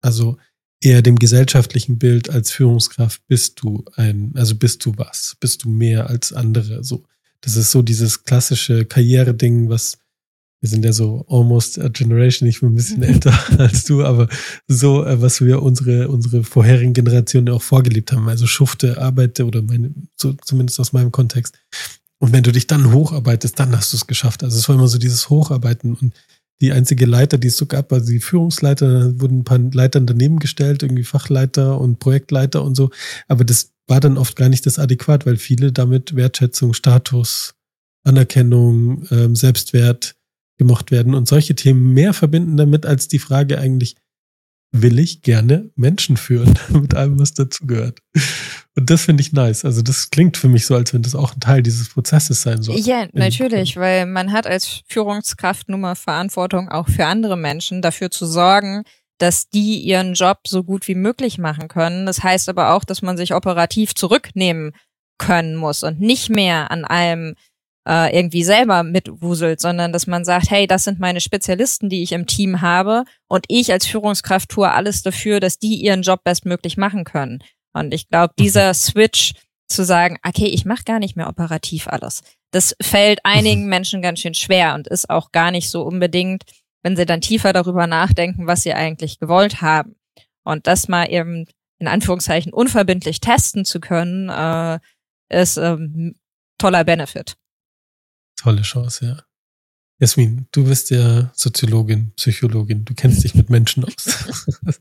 [0.00, 0.36] Also
[0.80, 5.36] eher dem gesellschaftlichen Bild als Führungskraft bist du ein, also bist du was?
[5.40, 6.84] Bist du mehr als andere?
[6.84, 7.04] So,
[7.40, 9.98] das ist so dieses klassische Karriere-Ding, was
[10.62, 14.28] wir sind ja so almost a generation, ich bin ein bisschen älter als du, aber
[14.68, 18.28] so, äh, was wir unsere, unsere vorherigen Generationen auch vorgelebt haben.
[18.28, 21.58] Also Schufte, arbeite oder meine, so, zumindest aus meinem Kontext.
[22.18, 24.44] Und wenn du dich dann hocharbeitest, dann hast du es geschafft.
[24.44, 26.14] Also es war immer so dieses Hocharbeiten und
[26.60, 30.06] die einzige Leiter, die es so gab, war die Führungsleiter, da wurden ein paar Leitern
[30.06, 32.90] daneben gestellt, irgendwie Fachleiter und Projektleiter und so.
[33.26, 37.54] Aber das war dann oft gar nicht das adäquat, weil viele damit Wertschätzung, Status,
[38.04, 40.14] Anerkennung, ähm, Selbstwert,
[40.62, 43.96] gemocht werden und solche Themen mehr verbinden damit als die Frage eigentlich,
[44.72, 47.98] will ich gerne Menschen führen mit allem, was dazugehört.
[48.74, 49.64] Und das finde ich nice.
[49.64, 52.62] Also das klingt für mich so, als wenn das auch ein Teil dieses Prozesses sein
[52.62, 52.78] soll.
[52.78, 58.10] Ja, natürlich, weil man hat als Führungskraft nun mal Verantwortung auch für andere Menschen, dafür
[58.10, 58.84] zu sorgen,
[59.18, 62.06] dass die ihren Job so gut wie möglich machen können.
[62.06, 64.72] Das heißt aber auch, dass man sich operativ zurücknehmen
[65.18, 67.34] können muss und nicht mehr an allem
[67.88, 72.12] äh, irgendwie selber mitwuselt, sondern dass man sagt, hey, das sind meine Spezialisten, die ich
[72.12, 76.76] im Team habe und ich als Führungskraft tue alles dafür, dass die ihren Job bestmöglich
[76.76, 77.42] machen können.
[77.72, 78.42] Und ich glaube, mhm.
[78.42, 79.34] dieser Switch
[79.68, 83.66] zu sagen, okay, ich mache gar nicht mehr operativ alles, das fällt einigen.
[83.68, 86.44] Menschen ganz schön schwer und ist auch gar nicht so unbedingt,
[86.82, 89.96] wenn sie dann tiefer darüber nachdenken, was sie eigentlich gewollt haben.
[90.44, 91.46] Und das mal eben
[91.78, 94.78] in Anführungszeichen unverbindlich testen zu können, äh,
[95.30, 96.14] ist ähm,
[96.58, 97.36] toller Benefit.
[98.42, 99.22] Tolle Chance, ja.
[100.00, 104.26] Jasmin, du bist ja Soziologin, Psychologin, du kennst dich mit Menschen aus.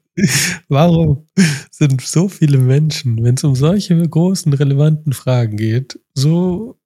[0.67, 1.29] Warum
[1.69, 6.79] sind so viele Menschen, wenn es um solche großen, relevanten Fragen geht, so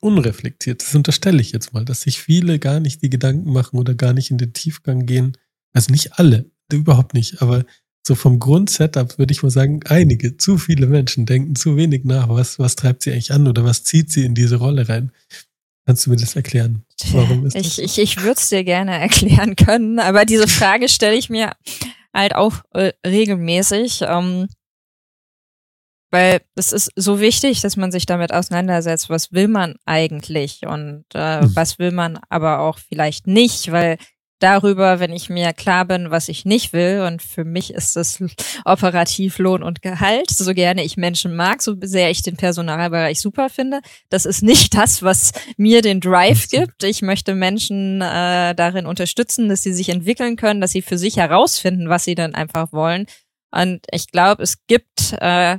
[0.00, 0.82] unreflektiert?
[0.82, 4.12] Das unterstelle ich jetzt mal, dass sich viele gar nicht die Gedanken machen oder gar
[4.12, 5.38] nicht in den Tiefgang gehen.
[5.72, 7.64] Also nicht alle, überhaupt nicht, aber
[8.06, 12.28] so vom Grundsetup würde ich mal sagen, einige, zu viele Menschen denken zu wenig nach,
[12.28, 15.10] was, was treibt sie eigentlich an oder was zieht sie in diese Rolle rein.
[15.86, 16.84] Kannst du mir das erklären?
[17.12, 20.88] Warum ist ich, das ich, ich würde es dir gerne erklären können, aber diese Frage
[20.88, 21.52] stelle ich mir
[22.12, 24.48] halt auch äh, regelmäßig, ähm,
[26.10, 31.04] weil es ist so wichtig, dass man sich damit auseinandersetzt, was will man eigentlich und
[31.14, 31.54] äh, hm.
[31.54, 33.98] was will man aber auch vielleicht nicht, weil
[34.38, 37.02] darüber, wenn ich mir klar bin, was ich nicht will.
[37.06, 38.22] Und für mich ist das
[38.64, 40.30] operativ Lohn und Gehalt.
[40.30, 43.80] So gerne ich Menschen mag, so sehr ich den Personalbereich super finde.
[44.08, 46.84] Das ist nicht das, was mir den Drive gibt.
[46.84, 51.16] Ich möchte Menschen äh, darin unterstützen, dass sie sich entwickeln können, dass sie für sich
[51.16, 53.06] herausfinden, was sie dann einfach wollen.
[53.50, 55.58] Und ich glaube, es gibt äh,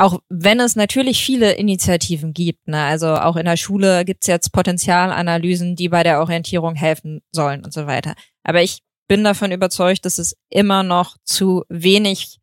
[0.00, 4.50] auch wenn es natürlich viele Initiativen gibt, ne, also auch in der Schule gibt's jetzt
[4.50, 8.14] Potenzialanalysen, die bei der Orientierung helfen sollen und so weiter.
[8.42, 12.38] Aber ich bin davon überzeugt, dass es immer noch zu wenig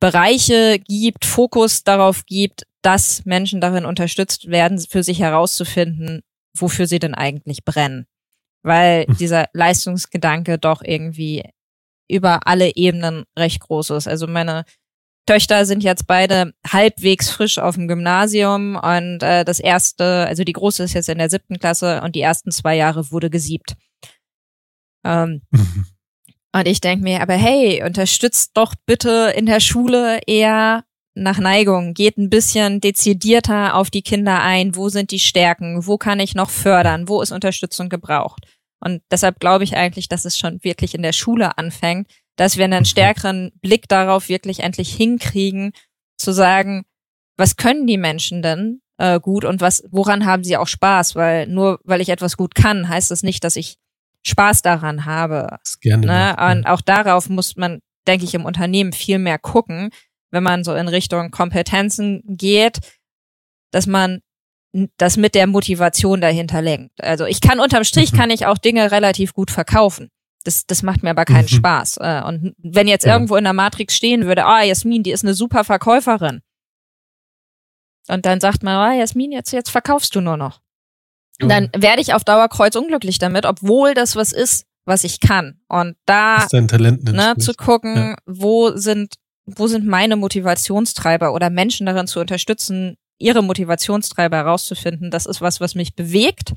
[0.00, 6.22] Bereiche gibt, Fokus darauf gibt, dass Menschen darin unterstützt werden, für sich herauszufinden,
[6.58, 8.06] wofür sie denn eigentlich brennen.
[8.64, 9.16] Weil hm.
[9.18, 11.44] dieser Leistungsgedanke doch irgendwie
[12.10, 14.08] über alle Ebenen recht groß ist.
[14.08, 14.64] Also meine
[15.26, 20.52] Töchter sind jetzt beide halbwegs frisch auf dem Gymnasium und äh, das erste, also die
[20.52, 23.74] große ist jetzt in der siebten Klasse und die ersten zwei Jahre wurde gesiebt.
[25.04, 25.86] Ähm, mhm.
[26.54, 31.94] Und ich denke mir, aber hey, unterstützt doch bitte in der Schule eher nach Neigung,
[31.94, 36.34] geht ein bisschen dezidierter auf die Kinder ein, wo sind die Stärken, wo kann ich
[36.34, 38.46] noch fördern, wo ist Unterstützung gebraucht.
[38.80, 42.64] Und deshalb glaube ich eigentlich, dass es schon wirklich in der Schule anfängt, dass wir
[42.64, 42.86] einen mhm.
[42.86, 45.72] stärkeren Blick darauf wirklich endlich hinkriegen,
[46.16, 46.84] zu sagen,
[47.36, 51.14] was können die Menschen denn äh, gut und was, woran haben sie auch Spaß?
[51.16, 53.76] Weil nur weil ich etwas gut kann, heißt das nicht, dass ich
[54.24, 55.58] Spaß daran habe.
[55.80, 56.36] Gerne ne?
[56.50, 59.90] Und auch darauf muss man, denke ich, im Unternehmen viel mehr gucken,
[60.30, 62.78] wenn man so in Richtung Kompetenzen geht,
[63.72, 64.20] dass man
[64.96, 67.02] das mit der Motivation dahinter lenkt.
[67.02, 68.16] Also ich kann unterm Strich mhm.
[68.16, 70.08] kann ich auch Dinge relativ gut verkaufen.
[70.44, 71.56] Das, das macht mir aber keinen mhm.
[71.56, 71.98] Spaß.
[71.98, 73.14] Äh, und wenn jetzt ja.
[73.14, 76.40] irgendwo in der Matrix stehen würde, ah, oh, Jasmin, die ist eine super Verkäuferin.
[78.08, 80.60] Und dann sagt man, ah, Jasmin, jetzt, jetzt verkaufst du nur noch.
[81.40, 81.48] Ja.
[81.48, 85.60] Dann werde ich auf Dauer kreuzunglücklich damit, obwohl das was ist, was ich kann.
[85.68, 88.16] Und da ne, zu gucken, ja.
[88.26, 89.14] wo sind,
[89.46, 95.10] wo sind meine Motivationstreiber oder Menschen darin zu unterstützen, ihre Motivationstreiber herauszufinden.
[95.10, 96.52] Das ist was, was mich bewegt.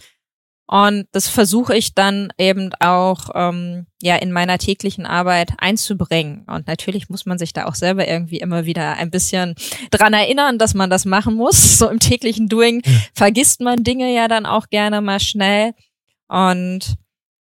[0.67, 6.43] Und das versuche ich dann eben auch ähm, ja in meiner täglichen Arbeit einzubringen.
[6.47, 9.53] Und natürlich muss man sich da auch selber irgendwie immer wieder ein bisschen
[9.91, 11.75] dran erinnern, dass man das machen muss.
[11.85, 12.81] So im täglichen Doing
[13.13, 15.73] vergisst man Dinge ja dann auch gerne mal schnell.
[16.29, 16.95] Und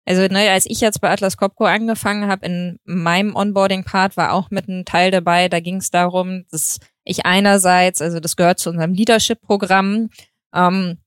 [0.04, 4.50] also ne, als ich jetzt bei Atlas Copco angefangen habe, in meinem Onboarding-Part war auch
[4.50, 5.48] mit ein Teil dabei.
[5.48, 10.10] Da ging es darum, dass ich einerseits, also das gehört zu unserem Leadership-Programm,
[10.54, 10.98] ähm,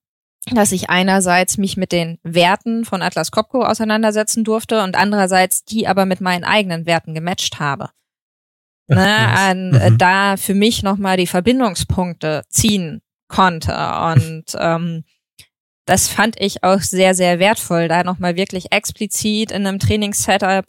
[0.49, 5.87] dass ich einerseits mich mit den Werten von Atlas Copco auseinandersetzen durfte und andererseits die
[5.87, 7.89] aber mit meinen eigenen Werten gematcht habe.
[8.87, 9.97] Ne, und äh, mhm.
[9.97, 13.71] da für mich nochmal die Verbindungspunkte ziehen konnte.
[13.71, 15.05] Und ähm,
[15.85, 20.65] das fand ich auch sehr, sehr wertvoll, da nochmal wirklich explizit in einem Trainingssetup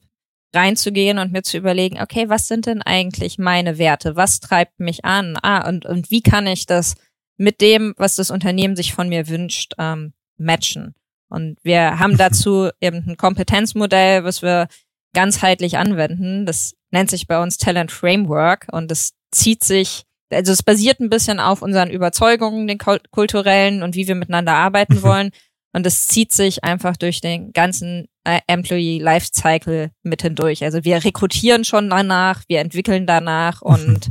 [0.54, 4.16] reinzugehen und mir zu überlegen, okay, was sind denn eigentlich meine Werte?
[4.16, 5.36] Was treibt mich an?
[5.42, 6.94] Ah, und, und wie kann ich das
[7.36, 10.94] mit dem, was das Unternehmen sich von mir wünscht, ähm, matchen?
[11.28, 14.68] Und wir haben dazu eben ein Kompetenzmodell, was wir
[15.14, 16.46] ganzheitlich anwenden.
[16.46, 21.10] Das nennt sich bei uns Talent Framework und das zieht sich, also es basiert ein
[21.10, 25.30] bisschen auf unseren Überzeugungen, den kulturellen und wie wir miteinander arbeiten wollen.
[25.74, 30.62] Und es zieht sich einfach durch den ganzen äh, Employee Lifecycle mit hindurch.
[30.64, 34.10] Also wir rekrutieren schon danach, wir entwickeln danach und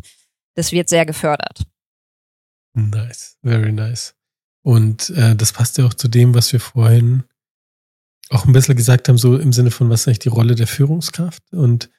[0.56, 1.64] das wird sehr gefördert.
[2.74, 4.16] Nice, very nice.
[4.64, 7.24] Und äh, das passt ja auch zu dem, was wir vorhin
[8.30, 10.68] auch ein bisschen gesagt haben, so im Sinne von, was ist eigentlich die Rolle der
[10.68, 11.44] Führungskraft?
[11.52, 11.90] Und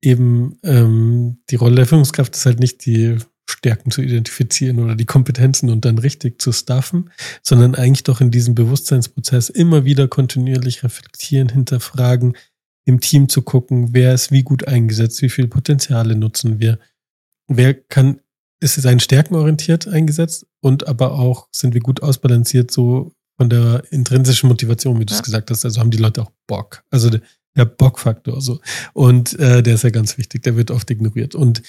[0.00, 5.04] eben ähm, die Rolle der Führungskraft ist halt nicht die Stärken zu identifizieren oder die
[5.04, 7.10] Kompetenzen und dann richtig zu staffen,
[7.42, 12.36] sondern eigentlich doch in diesem Bewusstseinsprozess immer wieder kontinuierlich reflektieren, hinterfragen,
[12.84, 16.78] im Team zu gucken, wer ist wie gut eingesetzt, wie viele Potenziale nutzen wir,
[17.48, 18.20] wer kann,
[18.62, 23.82] ist es ein stärkenorientiert eingesetzt und aber auch sind wir gut ausbalanciert so von der
[23.90, 25.24] intrinsischen Motivation, wie du es ja.
[25.24, 25.64] gesagt hast.
[25.64, 26.84] Also haben die Leute auch Bock.
[26.90, 27.20] Also der,
[27.56, 28.60] der Bockfaktor so.
[28.92, 31.34] Und äh, der ist ja ganz wichtig, der wird oft ignoriert.
[31.34, 31.62] Und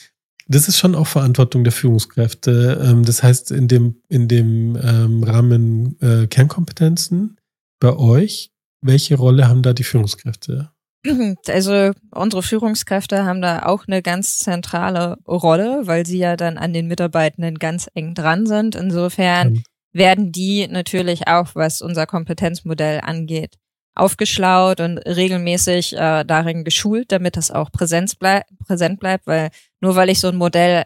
[0.47, 2.79] das ist schon auch Verantwortung der Führungskräfte.
[2.84, 7.38] Ähm, das heißt, in dem, in dem ähm, Rahmen äh, Kernkompetenzen
[7.79, 8.51] bei euch,
[8.82, 10.71] welche Rolle haben da die Führungskräfte?
[11.47, 16.73] Also unsere Führungskräfte haben da auch eine ganz zentrale Rolle, weil sie ja dann an
[16.73, 18.75] den Mitarbeitenden ganz eng dran sind.
[18.75, 19.61] Insofern ja.
[19.91, 23.55] werden die natürlich auch, was unser Kompetenzmodell angeht,
[23.95, 29.49] aufgeschlaut und regelmäßig äh, darin geschult, damit das auch Präsenz blei präsent bleibt, weil
[29.81, 30.83] nur weil ich so ein Modell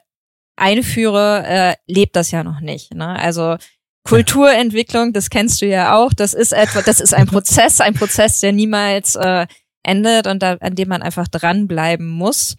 [0.58, 2.93] einführe, äh, lebt das ja noch nicht.
[2.93, 3.08] Ne?
[3.08, 3.58] Also
[4.03, 8.39] Kulturentwicklung, das kennst du ja auch, das ist etwa, das ist ein Prozess, ein Prozess,
[8.39, 9.45] der niemals äh,
[9.88, 12.56] endet und da, an dem man einfach dranbleiben muss.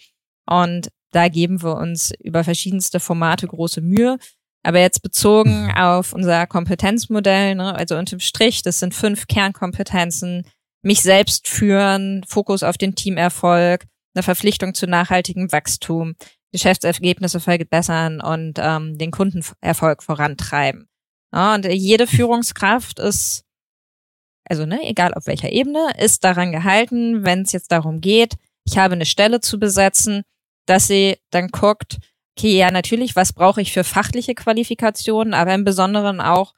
[0.46, 4.18] Und da geben wir uns über verschiedenste Formate große Mühe.
[4.64, 10.44] Aber jetzt bezogen auf unser Kompetenzmodell, ne, also unterm Strich, das sind fünf Kernkompetenzen,
[10.82, 16.14] mich selbst führen, Fokus auf den Teamerfolg, eine Verpflichtung zu nachhaltigem Wachstum,
[16.52, 20.88] Geschäftsergebnisse verbessern und ähm, den Kundenerfolg vorantreiben.
[21.32, 23.44] Ja, und jede Führungskraft ist,
[24.48, 28.34] also ne, egal auf welcher Ebene, ist daran gehalten, wenn es jetzt darum geht,
[28.64, 30.22] ich habe eine Stelle zu besetzen,
[30.66, 31.98] dass sie dann guckt,
[32.36, 36.54] okay, ja, natürlich, was brauche ich für fachliche Qualifikationen, aber im Besonderen auch,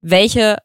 [0.00, 0.58] welche,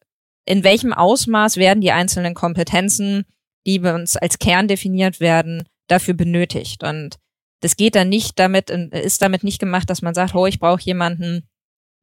[0.46, 3.26] in welchem Ausmaß werden die einzelnen Kompetenzen,
[3.66, 6.84] die bei uns als Kern definiert werden, dafür benötigt.
[6.84, 7.18] Und
[7.62, 10.82] das geht dann nicht damit, ist damit nicht gemacht, dass man sagt, oh, ich brauche
[10.82, 11.48] jemanden,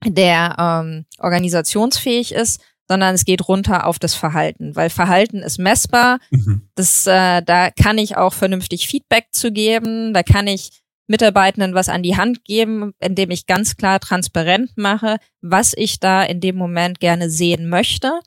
[0.04, 6.18] der ähm, organisationsfähig ist, sondern es geht runter auf das Verhalten, weil Verhalten ist messbar.
[6.30, 6.68] Mhm.
[6.74, 11.88] Das, äh, da kann ich auch vernünftig Feedback zu geben, da kann ich Mitarbeitenden was
[11.88, 16.56] an die Hand geben, indem ich ganz klar transparent mache, was ich da in dem
[16.56, 18.20] Moment gerne sehen möchte.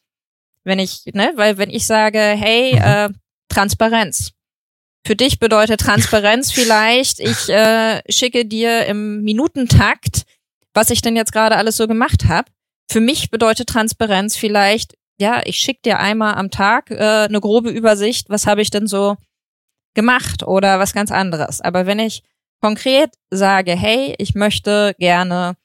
[0.63, 2.82] Wenn ich, ne, weil wenn ich sage, hey, mhm.
[2.82, 3.10] äh,
[3.50, 4.34] Transparenz.
[5.06, 10.24] Für dich bedeutet Transparenz vielleicht, ich äh, schicke dir im Minutentakt,
[10.74, 12.52] was ich denn jetzt gerade alles so gemacht habe.
[12.89, 17.69] Für mich bedeutet Transparenz vielleicht, ja, ich schicke dir einmal am Tag äh, eine grobe
[17.69, 19.17] Übersicht, was habe ich denn so
[19.93, 21.60] gemacht oder was ganz anderes.
[21.60, 22.23] Aber wenn ich
[22.62, 25.58] konkret sage, hey, ich möchte gerne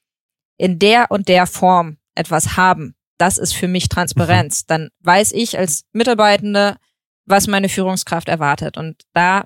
[0.57, 4.67] in der und der Form etwas haben, das ist für mich Transparenz, mhm.
[4.69, 6.77] dann weiß ich als Mitarbeitende,
[7.25, 8.77] was meine Führungskraft erwartet.
[8.77, 9.45] Und da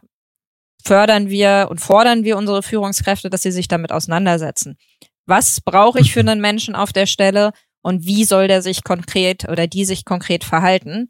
[0.82, 4.78] fördern wir und fordern wir unsere Führungskräfte, dass sie sich damit auseinandersetzen.
[5.26, 7.50] Was brauche ich für einen Menschen auf der Stelle
[7.87, 11.09] und wie soll der sich konkret oder die sich konkret verhalten?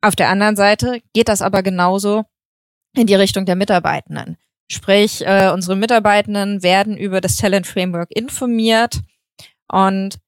[0.00, 2.24] Auf der anderen Seite geht das aber genauso
[2.96, 4.38] in die Richtung der Mitarbeitenden.
[4.68, 9.02] Sprich, äh, unsere Mitarbeitenden werden über das Talent Framework informiert
[9.68, 10.18] und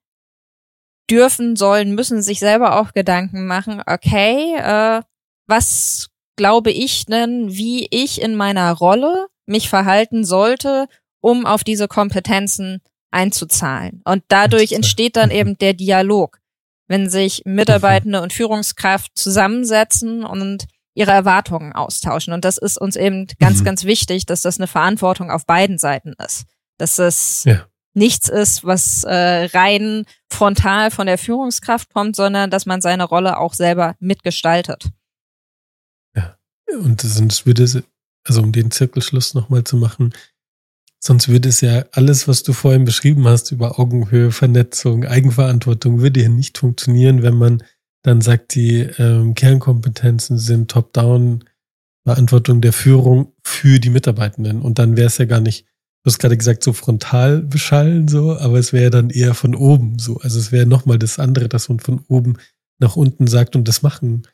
[1.11, 5.03] dürfen, sollen, müssen sich selber auch Gedanken machen, okay, äh,
[5.49, 10.87] was glaube ich denn, wie ich in meiner Rolle mich verhalten sollte,
[11.21, 14.03] um auf diese Kompetenzen einzuzahlen.
[14.05, 16.39] Und dadurch entsteht dann eben der Dialog,
[16.89, 22.33] wenn sich Mitarbeitende und Führungskraft zusammensetzen und ihre Erwartungen austauschen.
[22.33, 23.65] Und das ist uns eben ganz, mhm.
[23.65, 26.45] ganz wichtig, dass das eine Verantwortung auf beiden Seiten ist.
[26.79, 27.67] Dass es ja.
[27.95, 33.39] nichts ist, was äh, rein frontal von der Führungskraft kommt, sondern dass man seine Rolle
[33.39, 34.89] auch selber mitgestaltet.
[36.17, 36.37] Ja,
[36.79, 37.67] und sonst würde
[38.25, 40.13] also um den Zirkelschluss nochmal zu machen,
[41.03, 46.23] sonst würde es ja alles, was du vorhin beschrieben hast über Augenhöhe, Vernetzung, Eigenverantwortung, würde
[46.23, 47.63] ja nicht funktionieren, wenn man
[48.03, 51.45] dann sagt, die ähm, Kernkompetenzen sind Top-Down
[52.05, 54.63] Verantwortung der Führung für die Mitarbeitenden.
[54.63, 55.67] Und dann wäre es ja gar nicht,
[56.03, 59.99] du hast gerade gesagt, so frontal beschallen, so, aber es wäre dann eher von oben
[59.99, 60.17] so.
[60.19, 62.39] Also es wäre nochmal das andere, dass man von oben
[62.79, 64.27] nach unten sagt und das machen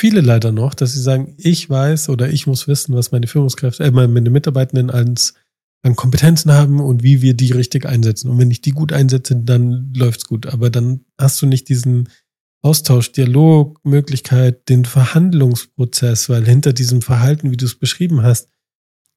[0.00, 3.84] viele leider noch, dass sie sagen, ich weiß oder ich muss wissen, was meine Führungskräfte,
[3.84, 5.34] äh, meine Mitarbeitenden als
[5.82, 8.30] an Kompetenzen haben und wie wir die richtig einsetzen.
[8.30, 10.46] Und wenn ich die gut einsetze, dann läuft's gut.
[10.46, 12.08] Aber dann hast du nicht diesen
[12.62, 18.48] Austausch, Dialog, Möglichkeit, den Verhandlungsprozess, weil hinter diesem Verhalten, wie du es beschrieben hast,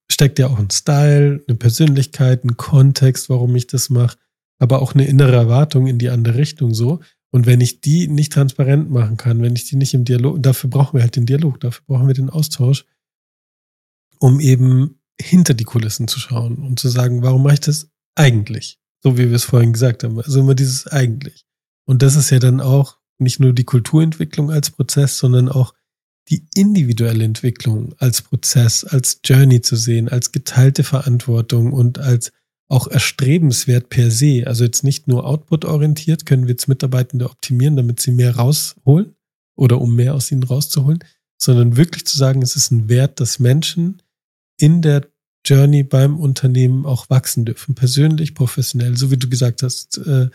[0.10, 4.17] steckt ja auch ein Style, eine Persönlichkeit, ein Kontext, warum ich das mache,
[4.60, 7.02] aber auch eine innere Erwartung in die andere Richtung so.
[7.32, 10.69] Und wenn ich die nicht transparent machen kann, wenn ich die nicht im Dialog, dafür
[10.69, 12.86] brauchen wir halt den Dialog, dafür brauchen wir den Austausch,
[14.19, 18.78] um eben hinter die Kulissen zu schauen und zu sagen, warum mache ich das eigentlich?
[19.02, 20.19] So wie wir es vorhin gesagt haben.
[20.19, 21.45] Also immer dieses eigentlich.
[21.86, 25.73] Und das ist ja dann auch nicht nur die Kulturentwicklung als Prozess, sondern auch
[26.30, 32.32] die individuelle Entwicklung als Prozess, als Journey zu sehen, als geteilte Verantwortung und als
[32.69, 34.43] auch erstrebenswert per se.
[34.47, 39.15] Also jetzt nicht nur output-orientiert, können wir jetzt Mitarbeitende optimieren, damit sie mehr rausholen
[39.56, 41.04] oder um mehr aus ihnen rauszuholen,
[41.38, 44.02] sondern wirklich zu sagen, es ist ein Wert, dass Menschen
[44.63, 45.06] in der
[45.45, 50.30] Journey beim Unternehmen auch wachsen dürfen, persönlich, professionell, so wie du gesagt hast, äh,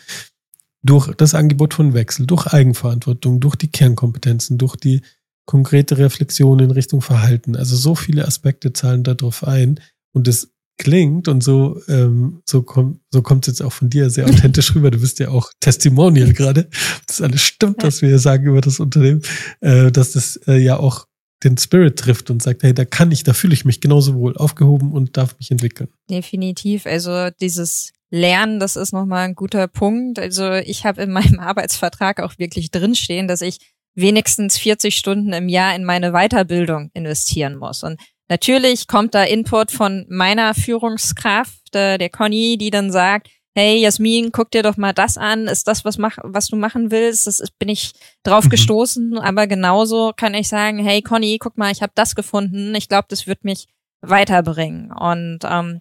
[0.83, 5.01] durch das Angebot von Wechsel, durch Eigenverantwortung, durch die Kernkompetenzen, durch die
[5.47, 7.57] konkrete Reflexion in Richtung Verhalten.
[7.57, 9.81] Also so viele Aspekte zahlen darauf ein
[10.13, 14.11] und es klingt und so ähm, so kommt so kommt es jetzt auch von dir
[14.11, 14.91] sehr authentisch rüber.
[14.91, 16.69] Du bist ja auch Testimonial gerade.
[17.07, 19.23] Das alles stimmt, was wir hier sagen über das Unternehmen,
[19.61, 21.08] äh, dass das äh, ja auch
[21.45, 24.37] den Spirit trifft und sagt, hey, da kann ich, da fühle ich mich genauso wohl
[24.37, 25.89] aufgehoben und darf mich entwickeln.
[26.11, 26.87] Definitiv.
[26.87, 30.19] Also dieses Lernen, das ist nochmal ein guter Punkt.
[30.19, 33.59] Also ich habe in meinem Arbeitsvertrag auch wirklich drinstehen, dass ich
[33.95, 37.83] wenigstens 40 Stunden im Jahr in meine Weiterbildung investieren muss.
[37.83, 43.81] Und natürlich kommt da Input von meiner Führungskraft, äh, der Conny, die dann sagt, hey
[43.81, 47.27] Jasmin, guck dir doch mal das an, ist das, was, mach, was du machen willst?
[47.27, 47.91] Das ist, bin ich
[48.23, 48.51] drauf mhm.
[48.51, 52.89] gestoßen, aber genauso kann ich sagen, hey Conny, guck mal, ich habe das gefunden, ich
[52.89, 53.67] glaube, das wird mich
[54.01, 54.93] weiterbringen.
[54.93, 55.81] Und ähm,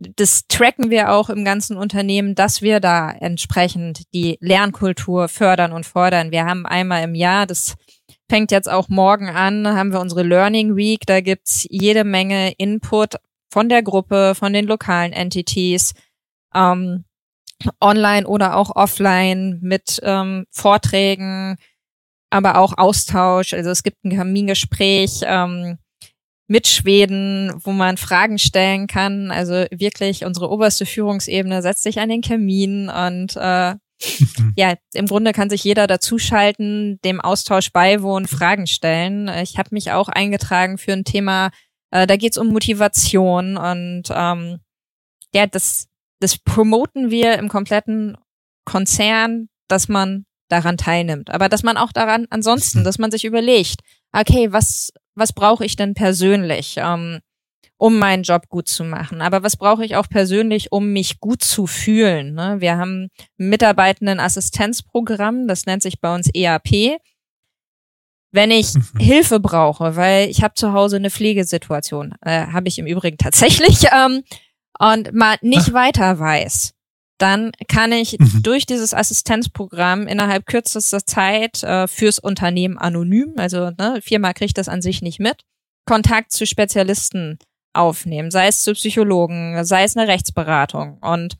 [0.00, 5.86] das tracken wir auch im ganzen Unternehmen, dass wir da entsprechend die Lernkultur fördern und
[5.86, 6.32] fordern.
[6.32, 7.76] Wir haben einmal im Jahr, das
[8.28, 11.06] fängt jetzt auch morgen an, haben wir unsere Learning Week.
[11.06, 13.14] Da gibt's jede Menge Input
[13.52, 15.94] von der Gruppe, von den lokalen Entities,
[16.54, 17.04] ähm,
[17.80, 21.56] online oder auch offline mit ähm, Vorträgen,
[22.30, 23.54] aber auch Austausch.
[23.54, 25.78] Also es gibt ein Kamingespräch ähm,
[26.46, 29.30] mit Schweden, wo man Fragen stellen kann.
[29.30, 33.74] Also wirklich, unsere oberste Führungsebene setzt sich an den Kamin und äh,
[34.56, 39.28] ja, im Grunde kann sich jeder dazuschalten, dem Austausch beiwohnen, Fragen stellen.
[39.42, 41.50] Ich habe mich auch eingetragen für ein Thema
[41.94, 44.58] Äh, da geht's um Motivation und ähm,
[45.32, 45.86] ja, das,
[46.20, 48.16] das promoten wir im kompletten
[48.64, 51.30] Konzern, dass man daran teilnimmt.
[51.30, 53.80] Aber dass man auch daran ansonsten, dass man sich überlegt,
[54.12, 56.76] okay, was, was brauche ich denn persönlich?
[56.78, 57.20] Ähm,
[57.76, 59.20] um meinen Job gut zu machen.
[59.20, 62.34] Aber was brauche ich auch persönlich, um mich gut zu fühlen?
[62.34, 62.60] Ne?
[62.60, 66.98] Wir haben ein Mitarbeitenden-Assistenzprogramm, das nennt sich bei uns EAP.
[68.30, 68.72] Wenn ich.
[68.98, 73.88] Hilfe brauche, weil ich habe zu Hause eine Pflegesituation, äh, habe ich im Übrigen tatsächlich,
[73.92, 74.22] ähm,
[74.92, 75.74] und mal nicht Ach.
[75.74, 76.74] weiter weiß,
[77.18, 78.42] dann kann ich mhm.
[78.42, 84.68] durch dieses Assistenzprogramm innerhalb kürzester Zeit äh, fürs Unternehmen anonym, also ne, Firma kriegt das
[84.68, 85.42] an sich nicht mit,
[85.86, 87.38] Kontakt zu Spezialisten
[87.72, 91.36] aufnehmen, sei es zu Psychologen, sei es eine Rechtsberatung und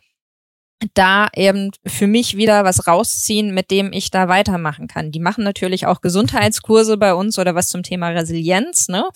[0.95, 5.13] da eben für mich wieder was rausziehen, mit dem ich da weitermachen kann.
[5.13, 9.09] Die machen natürlich auch Gesundheitskurse bei uns oder was zum Thema Resilienz, ne?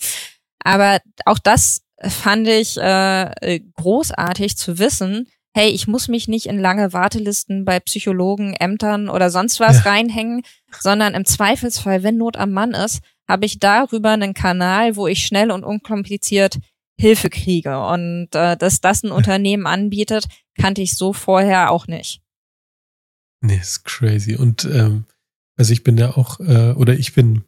[0.63, 5.27] Aber auch das fand ich äh, großartig zu wissen.
[5.53, 9.91] Hey, ich muss mich nicht in lange Wartelisten bei Psychologen, Ämtern oder sonst was ja.
[9.91, 10.43] reinhängen,
[10.79, 15.25] sondern im Zweifelsfall, wenn Not am Mann ist, habe ich darüber einen Kanal, wo ich
[15.25, 16.59] schnell und unkompliziert
[16.99, 17.79] Hilfe kriege.
[17.85, 20.25] Und äh, dass das ein Unternehmen anbietet,
[20.59, 22.21] kannte ich so vorher auch nicht.
[23.41, 24.35] Nee, ist crazy.
[24.35, 25.05] Und ähm,
[25.57, 27.43] also ich bin ja auch, äh, oder ich bin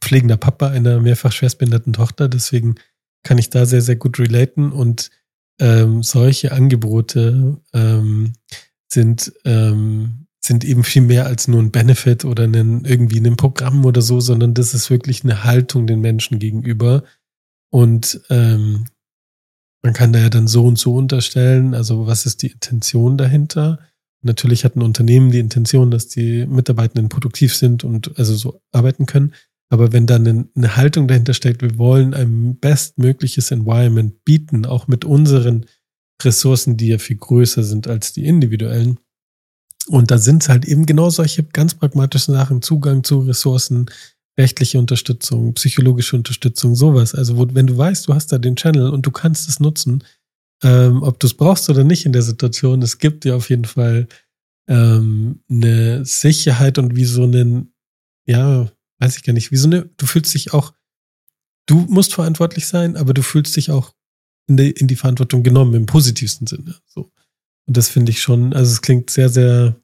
[0.00, 2.74] pflegender Papa einer mehrfach schwerstbehinderten Tochter, deswegen
[3.22, 4.72] kann ich da sehr, sehr gut relaten.
[4.72, 5.10] Und
[5.60, 8.34] ähm, solche Angebote ähm,
[8.92, 13.84] sind, ähm, sind eben viel mehr als nur ein Benefit oder einen, irgendwie ein Programm
[13.84, 17.04] oder so, sondern das ist wirklich eine Haltung den Menschen gegenüber,
[17.72, 18.84] und ähm,
[19.82, 23.80] man kann da ja dann so und so unterstellen, also was ist die Intention dahinter?
[24.20, 29.06] Natürlich hat ein Unternehmen die Intention, dass die Mitarbeitenden produktiv sind und also so arbeiten
[29.06, 29.34] können.
[29.72, 35.06] Aber wenn dann eine, Haltung dahinter steckt, wir wollen ein bestmögliches Environment bieten, auch mit
[35.06, 35.64] unseren
[36.22, 39.00] Ressourcen, die ja viel größer sind als die individuellen.
[39.86, 43.86] Und da sind es halt eben genau solche ganz pragmatischen Sachen, Zugang zu Ressourcen,
[44.38, 47.14] rechtliche Unterstützung, psychologische Unterstützung, sowas.
[47.14, 50.04] Also wo, wenn du weißt, du hast da den Channel und du kannst es nutzen,
[50.62, 53.64] ähm, ob du es brauchst oder nicht in der Situation, es gibt dir auf jeden
[53.64, 54.06] Fall
[54.68, 57.72] ähm, eine Sicherheit und wie so einen,
[58.26, 58.70] ja,
[59.02, 60.72] weiß ich gar nicht, wie so eine, du fühlst dich auch,
[61.66, 63.94] du musst verantwortlich sein, aber du fühlst dich auch
[64.48, 66.76] in die, in die Verantwortung genommen, im positivsten Sinne.
[66.86, 67.10] So.
[67.66, 69.76] Und das finde ich schon, also es klingt sehr, sehr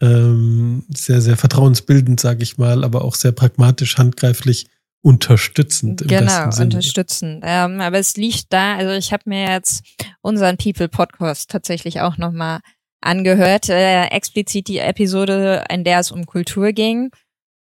[0.00, 4.68] ähm, sehr, sehr vertrauensbildend, sage ich mal, aber auch sehr pragmatisch, handgreiflich
[5.02, 6.02] unterstützend.
[6.02, 7.42] Im genau, unterstützend.
[7.44, 9.82] Ähm, aber es liegt da, also ich habe mir jetzt
[10.20, 12.60] unseren People Podcast tatsächlich auch nochmal
[13.00, 17.10] angehört, äh, explizit die Episode, in der es um Kultur ging.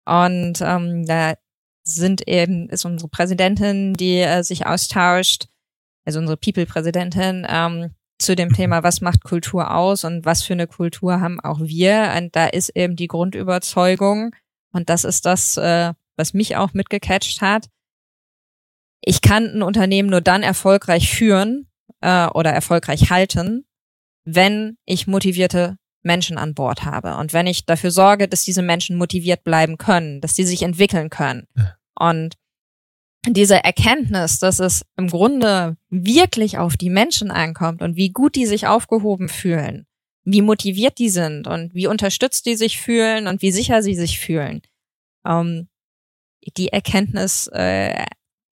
[0.07, 1.35] Und ähm, da
[1.83, 5.47] sind eben, ist unsere Präsidentin, die äh, sich austauscht,
[6.05, 10.67] also unsere People-Präsidentin, ähm, zu dem Thema, was macht Kultur aus und was für eine
[10.67, 12.15] Kultur haben auch wir.
[12.17, 14.35] Und da ist eben die Grundüberzeugung,
[14.73, 17.69] und das ist das, äh, was mich auch mitgecatcht hat.
[19.01, 23.67] Ich kann ein Unternehmen nur dann erfolgreich führen äh, oder erfolgreich halten,
[24.25, 25.77] wenn ich motivierte
[26.07, 30.23] Menschen an Bord habe und wenn ich dafür sorge, dass diese Menschen motiviert bleiben können,
[30.23, 31.47] dass sie sich entwickeln können.
[31.57, 31.77] Ja.
[31.99, 32.37] Und
[33.29, 38.47] diese Erkenntnis, dass es im Grunde wirklich auf die Menschen ankommt und wie gut die
[38.47, 39.87] sich aufgehoben fühlen,
[40.25, 44.21] wie motiviert die sind und wie unterstützt die sich fühlen und wie sicher sie sich
[44.21, 44.63] fühlen.
[45.27, 45.69] Ähm,
[46.57, 48.05] die Erkenntnis äh,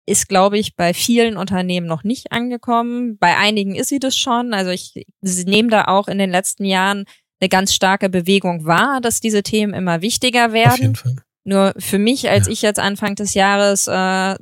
[0.06, 3.18] ist, glaube ich, bei vielen Unternehmen noch nicht angekommen.
[3.18, 4.54] Bei einigen ist sie das schon.
[4.54, 7.06] Also ich nehme da auch in den letzten Jahren
[7.42, 10.72] eine ganz starke Bewegung wahr, dass diese Themen immer wichtiger werden.
[10.72, 11.16] Auf jeden Fall.
[11.44, 12.54] Nur für mich, als ja.
[12.54, 14.36] ich jetzt Anfang des Jahres äh,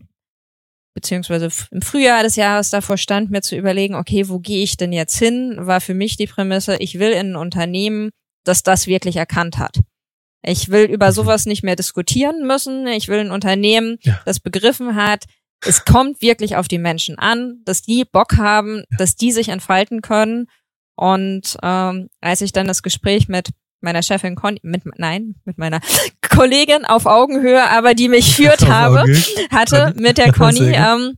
[0.94, 4.92] beziehungsweise im Frühjahr des Jahres davor stand, mir zu überlegen, okay, wo gehe ich denn
[4.92, 8.10] jetzt hin, war für mich die Prämisse, ich will in ein Unternehmen,
[8.44, 9.80] das das wirklich erkannt hat.
[10.42, 11.14] Ich will über mhm.
[11.14, 12.88] sowas nicht mehr diskutieren müssen.
[12.88, 14.20] Ich will ein Unternehmen, ja.
[14.26, 15.26] das begriffen hat,
[15.66, 20.02] es kommt wirklich auf die Menschen an, dass die Bock haben, dass die sich entfalten
[20.02, 20.48] können.
[21.00, 25.80] Und ähm, als ich dann das Gespräch mit meiner Chefin Conny, mit, nein, mit meiner
[26.30, 29.06] Kollegin auf Augenhöhe, aber die mich führt habe,
[29.50, 30.74] hatte mit der Conny.
[30.74, 31.16] Ähm,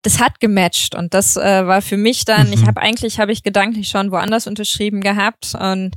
[0.00, 2.52] das hat gematcht und das äh, war für mich dann, mhm.
[2.54, 5.94] ich habe eigentlich, habe ich gedanklich schon woanders unterschrieben gehabt und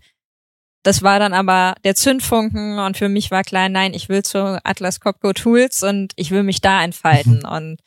[0.83, 4.59] das war dann aber der Zündfunken und für mich war klar, nein, ich will zu
[4.65, 7.49] Atlas Copco Tools und ich will mich da entfalten mhm.
[7.49, 7.79] und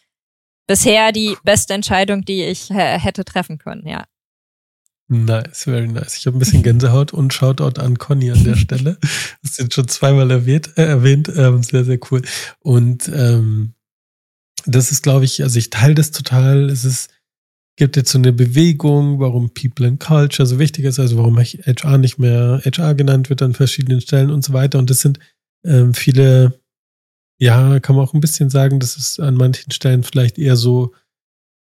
[0.66, 4.04] bisher die beste Entscheidung, die ich hätte treffen können, ja.
[5.12, 6.16] Nice, very nice.
[6.16, 8.96] Ich habe ein bisschen Gänsehaut und Shoutout an Conny an der Stelle.
[9.42, 11.30] Das sind schon zweimal erwähnt, äh, erwähnt.
[11.36, 12.22] Ähm, sehr, sehr cool.
[12.60, 13.74] Und ähm,
[14.64, 16.70] das ist, glaube ich, also ich teile das total.
[16.70, 17.10] Es ist,
[17.76, 21.98] gibt jetzt so eine Bewegung, warum People and Culture so wichtig ist, also warum HR
[21.98, 24.78] nicht mehr HR genannt wird an verschiedenen Stellen und so weiter.
[24.78, 25.18] Und das sind
[25.64, 26.58] ähm, viele,
[27.38, 30.94] ja, kann man auch ein bisschen sagen, das ist an manchen Stellen vielleicht eher so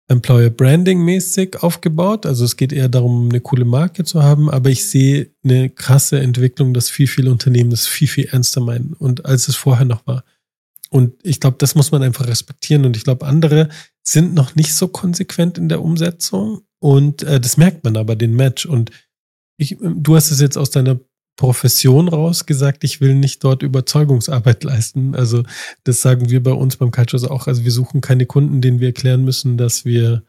[0.10, 2.26] Employer Branding mäßig aufgebaut.
[2.26, 6.20] Also es geht eher darum, eine coole Marke zu haben, aber ich sehe eine krasse
[6.20, 10.06] Entwicklung, dass viel, viele Unternehmen das viel, viel ernster meinen und als es vorher noch
[10.08, 10.24] war.
[10.90, 12.86] Und ich glaube, das muss man einfach respektieren.
[12.86, 13.70] Und ich glaube, andere
[14.04, 16.62] sind noch nicht so konsequent in der Umsetzung.
[16.80, 18.66] Und äh, das merkt man aber, den Match.
[18.66, 18.90] Und
[19.58, 21.00] ich, du hast es jetzt aus deiner
[21.40, 25.16] Profession raus gesagt, ich will nicht dort Überzeugungsarbeit leisten.
[25.16, 25.44] Also
[25.86, 27.48] das sagen wir bei uns beim Cultures auch.
[27.48, 30.24] Also wir suchen keine Kunden, denen wir erklären müssen, dass wir,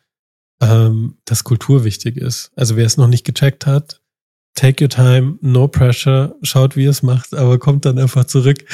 [0.60, 2.52] ähm, dass Kultur wichtig ist.
[2.54, 4.00] Also wer es noch nicht gecheckt hat,
[4.54, 8.64] take your time, no pressure, schaut, wie ihr es macht, aber kommt dann einfach zurück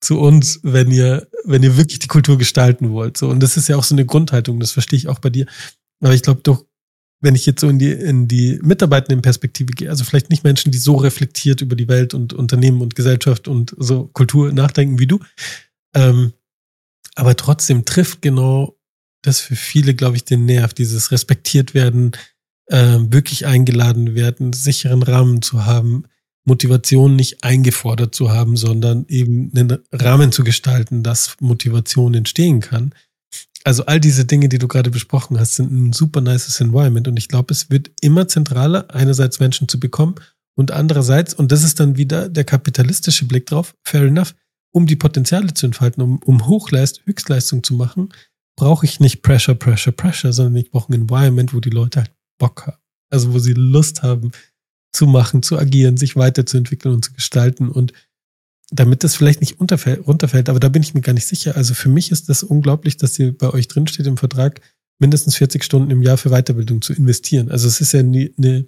[0.00, 3.18] zu uns, wenn ihr, wenn ihr wirklich die Kultur gestalten wollt.
[3.18, 5.44] So, und das ist ja auch so eine Grundhaltung, das verstehe ich auch bei dir.
[6.00, 6.64] Aber ich glaube doch,
[7.22, 10.72] wenn ich jetzt so in die, in die mitarbeitenden Perspektive gehe, also vielleicht nicht Menschen,
[10.72, 15.06] die so reflektiert über die Welt und Unternehmen und Gesellschaft und so Kultur nachdenken wie
[15.06, 15.20] du,
[15.94, 16.32] ähm,
[17.14, 18.76] aber trotzdem trifft genau
[19.22, 22.12] das für viele, glaube ich, den Nerv, dieses respektiert werden,
[22.66, 26.04] äh, wirklich eingeladen werden, sicheren Rahmen zu haben,
[26.44, 32.92] Motivation nicht eingefordert zu haben, sondern eben einen Rahmen zu gestalten, dass Motivation entstehen kann
[33.64, 37.16] also all diese Dinge, die du gerade besprochen hast, sind ein super nices Environment und
[37.16, 40.16] ich glaube, es wird immer zentraler, einerseits Menschen zu bekommen
[40.56, 44.34] und andererseits, und das ist dann wieder der kapitalistische Blick drauf, fair enough,
[44.72, 48.08] um die Potenziale zu entfalten, um, um Hochleist, Höchstleistung zu machen,
[48.56, 52.12] brauche ich nicht Pressure, Pressure, Pressure, sondern ich brauche ein Environment, wo die Leute halt
[52.38, 52.78] Bock haben.
[53.10, 54.32] Also wo sie Lust haben
[54.92, 57.92] zu machen, zu agieren, sich weiterzuentwickeln und zu gestalten und
[58.72, 61.56] damit das vielleicht nicht runterfällt, aber da bin ich mir gar nicht sicher.
[61.56, 64.60] Also für mich ist das unglaublich, dass hier bei euch drinsteht im Vertrag,
[64.98, 67.50] mindestens 40 Stunden im Jahr für Weiterbildung zu investieren.
[67.50, 68.66] Also es ist ja eine, eine,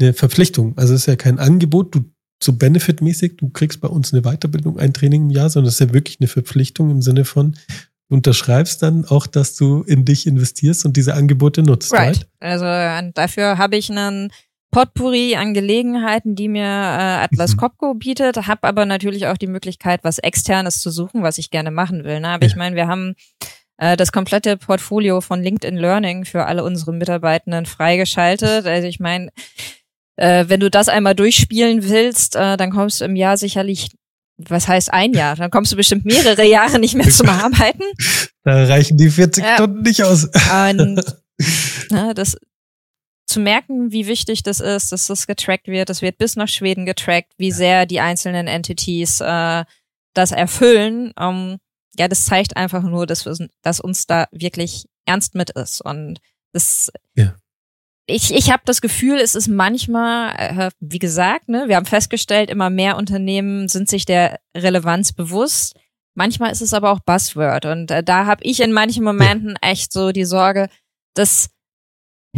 [0.00, 0.76] eine Verpflichtung.
[0.76, 2.04] Also es ist ja kein Angebot, du
[2.42, 5.88] so benefitmäßig, du kriegst bei uns eine Weiterbildung, ein Training im Jahr, sondern es ist
[5.88, 7.56] ja wirklich eine Verpflichtung im Sinne von,
[8.08, 11.92] du unterschreibst dann auch, dass du in dich investierst und diese Angebote nutzt.
[11.92, 12.16] Right.
[12.16, 12.28] right?
[12.40, 14.30] Also dafür habe ich einen
[14.70, 17.56] Potpourri an Gelegenheiten, die mir äh, Atlas mhm.
[17.58, 21.70] Copco bietet, habe aber natürlich auch die Möglichkeit, was externes zu suchen, was ich gerne
[21.70, 22.20] machen will.
[22.20, 22.28] Ne?
[22.28, 22.50] Aber ja.
[22.50, 23.14] ich meine, wir haben
[23.78, 28.66] äh, das komplette Portfolio von LinkedIn Learning für alle unsere Mitarbeitenden freigeschaltet.
[28.66, 29.30] Also ich meine,
[30.16, 33.90] äh, wenn du das einmal durchspielen willst, äh, dann kommst du im Jahr sicherlich
[34.38, 35.34] was heißt ein Jahr?
[35.34, 37.82] Dann kommst du bestimmt mehrere Jahre nicht mehr zum Arbeiten.
[38.44, 39.54] Da reichen die 40 ja.
[39.54, 40.24] Stunden nicht aus.
[40.24, 41.02] Und
[41.90, 42.36] na, ne, das,
[43.38, 45.88] zu merken, wie wichtig das ist, dass das getrackt wird.
[45.88, 49.64] Das wird bis nach Schweden getrackt, wie sehr die einzelnen Entities äh,
[50.12, 51.12] das erfüllen.
[51.12, 51.58] Um,
[51.96, 55.80] ja, das zeigt einfach nur, dass, wir, dass uns da wirklich ernst mit ist.
[55.80, 56.18] Und
[56.52, 57.36] das, ja.
[58.06, 62.50] ich, ich habe das Gefühl, es ist manchmal, äh, wie gesagt, ne, wir haben festgestellt,
[62.50, 65.76] immer mehr Unternehmen sind sich der Relevanz bewusst.
[66.14, 67.66] Manchmal ist es aber auch Buzzword.
[67.66, 70.68] Und äh, da habe ich in manchen Momenten echt so die Sorge,
[71.14, 71.50] dass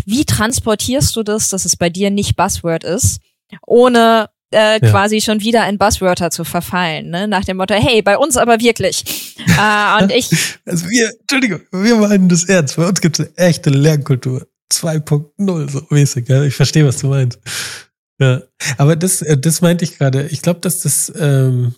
[0.04, 3.20] wie transportierst du das, dass es bei dir nicht Buzzword ist,
[3.66, 4.90] ohne äh, ja.
[4.90, 7.28] quasi schon wieder in Buzzwörter zu verfallen, ne?
[7.28, 9.36] Nach dem Motto, hey, bei uns aber wirklich.
[9.38, 10.30] äh, und ich.
[10.66, 12.76] Also wir, Entschuldigung, wir meinen das ernst.
[12.76, 14.46] Bei uns gibt es eine echte Lernkultur.
[14.72, 16.44] 2.0, so mäßig, ja.
[16.44, 17.40] Ich verstehe, was du meinst.
[18.20, 18.42] Ja.
[18.76, 20.28] Aber das, äh, das meinte ich gerade.
[20.28, 21.74] Ich glaube, dass das, ähm,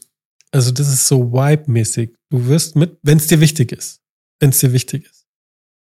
[0.50, 2.10] also das ist so Vibe-mäßig.
[2.30, 4.00] Du wirst mit, wenn es dir wichtig ist.
[4.40, 5.21] Wenn es dir wichtig ist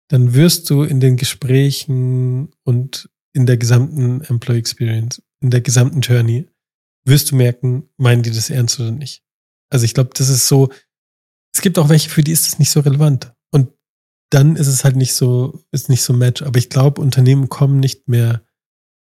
[0.10, 6.02] dann wirst du in den Gesprächen und in der gesamten Employee Experience, in der gesamten
[6.02, 6.48] Journey,
[7.06, 9.24] wirst du merken, meinen die das ernst oder nicht.
[9.70, 10.70] Also ich glaube, das ist so,
[11.54, 13.34] es gibt auch welche, für die ist das nicht so relevant.
[13.52, 13.74] Und
[14.32, 16.42] dann ist es halt nicht so, ist nicht so Match.
[16.42, 18.46] Aber ich glaube, Unternehmen kommen nicht mehr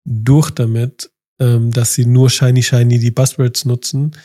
[0.07, 4.15] durch damit, ähm, dass sie nur shiny, shiny die Buzzwords nutzen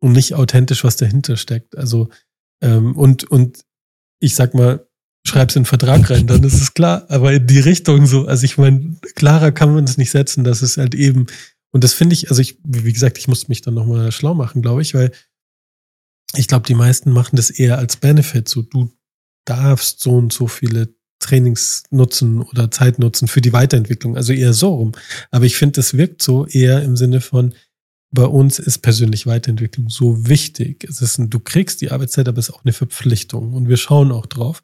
[0.00, 1.76] und nicht authentisch, was dahinter steckt.
[1.76, 2.08] Also,
[2.62, 3.64] ähm, und, und
[4.20, 4.87] ich sag mal,
[5.26, 7.06] schreib's in den Vertrag rein, dann ist es klar.
[7.08, 10.62] Aber in die Richtung so, also ich meine, klarer kann man es nicht setzen, das
[10.62, 11.26] ist halt eben,
[11.70, 14.62] und das finde ich, also ich, wie gesagt, ich muss mich dann nochmal schlau machen,
[14.62, 15.12] glaube ich, weil
[16.34, 18.48] ich glaube, die meisten machen das eher als Benefit.
[18.48, 18.92] So, du
[19.44, 24.16] darfst so und so viele Trainings nutzen oder Zeit nutzen für die Weiterentwicklung.
[24.16, 24.92] Also eher so rum.
[25.30, 27.54] Aber ich finde, das wirkt so eher im Sinne von,
[28.10, 30.84] bei uns ist persönlich Weiterentwicklung so wichtig.
[30.84, 33.52] Es ist ein, du kriegst die Arbeitszeit, aber es ist auch eine Verpflichtung.
[33.54, 34.62] Und wir schauen auch drauf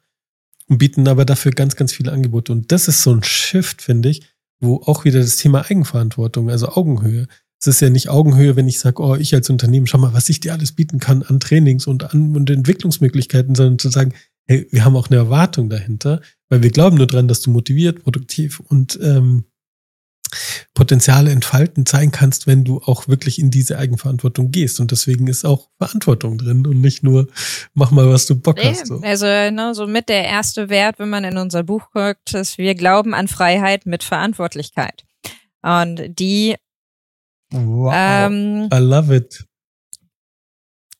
[0.67, 2.51] und bieten aber dafür ganz, ganz viele Angebote.
[2.51, 4.23] Und das ist so ein Shift, finde ich,
[4.59, 7.27] wo auch wieder das Thema Eigenverantwortung, also Augenhöhe.
[7.59, 10.29] Es ist ja nicht Augenhöhe, wenn ich sage, oh, ich als Unternehmen, schau mal, was
[10.29, 14.13] ich dir alles bieten kann an Trainings und an und Entwicklungsmöglichkeiten, sondern zu sagen,
[14.47, 18.03] hey, wir haben auch eine Erwartung dahinter, weil wir glauben nur dran, dass du motiviert,
[18.03, 19.45] produktiv und ähm,
[20.73, 24.79] Potenziale entfalten zeigen kannst, wenn du auch wirklich in diese Eigenverantwortung gehst.
[24.79, 27.27] Und deswegen ist auch Verantwortung drin und nicht nur
[27.73, 28.87] mach mal, was du Bock nee, hast.
[28.87, 29.01] So.
[29.01, 32.75] Also ne, so mit der erste Wert, wenn man in unser Buch guckt, ist, wir
[32.75, 35.03] glauben an Freiheit mit Verantwortlichkeit.
[35.61, 36.55] Und die
[37.51, 39.45] Wow, ähm, I love it.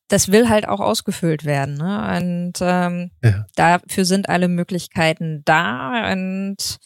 [0.07, 1.75] Das will halt auch ausgefüllt werden.
[1.75, 2.17] Ne?
[2.17, 3.45] Und ähm, ja.
[3.55, 6.11] dafür sind alle Möglichkeiten da.
[6.11, 6.77] Und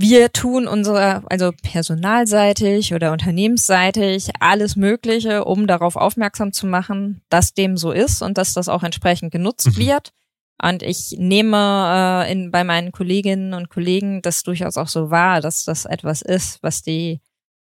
[0.00, 7.52] wir tun unsere, also personalseitig oder unternehmensseitig, alles Mögliche, um darauf aufmerksam zu machen, dass
[7.52, 9.76] dem so ist und dass das auch entsprechend genutzt mhm.
[9.76, 10.12] wird.
[10.62, 15.40] Und ich nehme äh, in, bei meinen Kolleginnen und Kollegen das durchaus auch so wahr,
[15.40, 17.20] dass das etwas ist, was die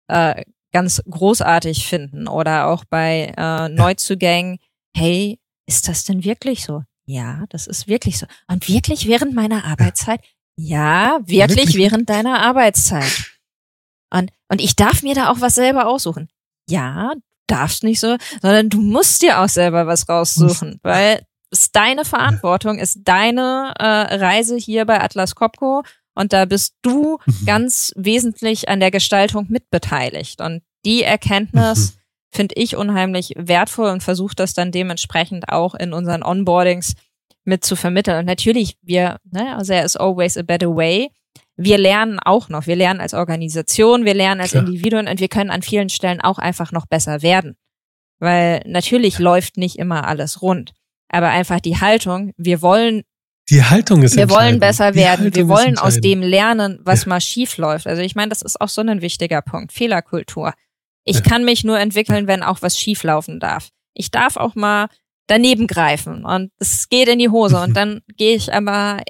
[0.09, 2.27] äh, ganz großartig finden.
[2.27, 4.59] Oder auch bei äh, Neuzugängen,
[4.97, 6.83] hey, ist das denn wirklich so?
[7.07, 8.27] Ja, das ist wirklich so.
[8.49, 10.21] Und wirklich während meiner Arbeitszeit?
[10.57, 11.77] Ja, wirklich, wirklich?
[11.77, 13.33] während deiner Arbeitszeit.
[14.11, 16.29] Und, und ich darf mir da auch was selber aussuchen.
[16.69, 17.13] Ja,
[17.47, 22.79] darfst nicht so, sondern du musst dir auch selber was raussuchen, weil es deine Verantwortung,
[22.79, 25.83] ist deine äh, Reise hier bei Atlas Copco
[26.15, 27.47] und da bist du mhm.
[27.47, 30.41] ganz wesentlich an der Gestaltung mitbeteiligt.
[30.41, 31.99] Und die Erkenntnis mhm.
[32.31, 36.95] finde ich unheimlich wertvoll und versuche das dann dementsprechend auch in unseren Onboardings
[37.45, 38.19] mit zu vermitteln.
[38.19, 41.11] Und natürlich, wir, ne, also there is always a better way.
[41.57, 42.67] Wir lernen auch noch.
[42.67, 44.67] Wir lernen als Organisation, wir lernen als Klar.
[44.67, 47.57] Individuen und wir können an vielen Stellen auch einfach noch besser werden.
[48.19, 50.73] Weil natürlich läuft nicht immer alles rund.
[51.09, 53.03] Aber einfach die Haltung, wir wollen
[53.51, 55.35] die Haltung ist Wir wollen besser werden.
[55.35, 57.11] Wir wollen aus dem lernen, was ja.
[57.11, 57.87] mal schief läuft.
[57.87, 59.73] Also ich meine, das ist auch so ein wichtiger Punkt.
[59.73, 60.55] Fehlerkultur.
[61.05, 61.23] Ich ja.
[61.23, 63.69] kann mich nur entwickeln, wenn auch was schief laufen darf.
[63.93, 64.89] Ich darf auch mal
[65.27, 69.03] daneben greifen und es geht in die Hose und dann gehe ich aber,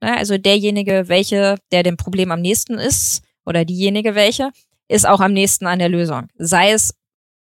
[0.00, 4.50] na, ne, also derjenige, welche, der dem Problem am nächsten ist oder diejenige welche,
[4.88, 6.28] ist auch am nächsten an der Lösung.
[6.36, 6.94] Sei es,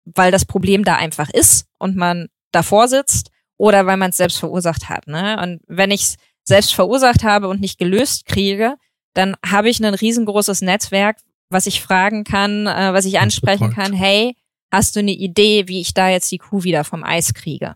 [0.05, 4.39] weil das Problem da einfach ist und man davor sitzt oder weil man es selbst
[4.39, 5.07] verursacht hat.
[5.07, 5.39] Ne?
[5.41, 8.76] Und wenn ich es selbst verursacht habe und nicht gelöst kriege,
[9.13, 11.18] dann habe ich ein riesengroßes Netzwerk,
[11.49, 13.93] was ich fragen kann, äh, was ich ansprechen kann.
[13.93, 14.36] Hey,
[14.72, 17.76] hast du eine Idee, wie ich da jetzt die Kuh wieder vom Eis kriege?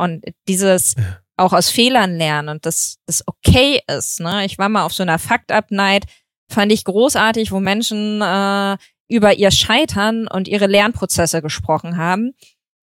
[0.00, 0.94] Und dieses
[1.36, 4.20] auch aus Fehlern lernen und das, das okay ist.
[4.20, 4.44] Ne?
[4.44, 6.04] Ich war mal auf so einer Fakt-Up-Night,
[6.50, 8.76] fand ich großartig, wo Menschen äh,
[9.08, 12.32] über ihr Scheitern und ihre Lernprozesse gesprochen haben.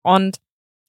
[0.03, 0.39] Und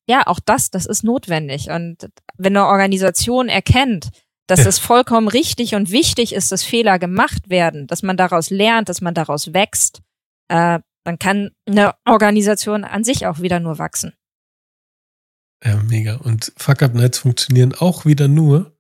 [0.08, 1.70] ja, auch das, das ist notwendig.
[1.70, 4.10] Und wenn eine Organisation erkennt,
[4.48, 8.90] dass es vollkommen richtig und wichtig ist, dass Fehler gemacht werden, dass man daraus lernt,
[8.90, 10.02] dass man daraus wächst,
[10.50, 14.14] äh, dann kann eine Organisation an sich auch wieder nur wachsen.
[15.64, 16.16] Ja, mega.
[16.16, 18.76] Und Fuck-Up-Nights funktionieren auch wieder nur,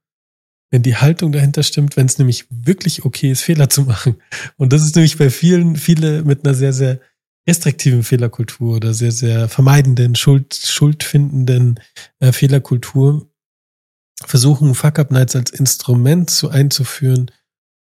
[0.71, 4.15] wenn die Haltung dahinter stimmt, wenn es nämlich wirklich okay ist, Fehler zu machen.
[4.57, 6.99] Und das ist nämlich bei vielen, viele mit einer sehr, sehr
[7.47, 11.79] restriktiven Fehlerkultur oder sehr, sehr vermeidenden, Schuld, schuldfindenden
[12.19, 13.29] äh, Fehlerkultur
[14.23, 17.31] versuchen, Fuck-Up-Nights als Instrument zu einzuführen,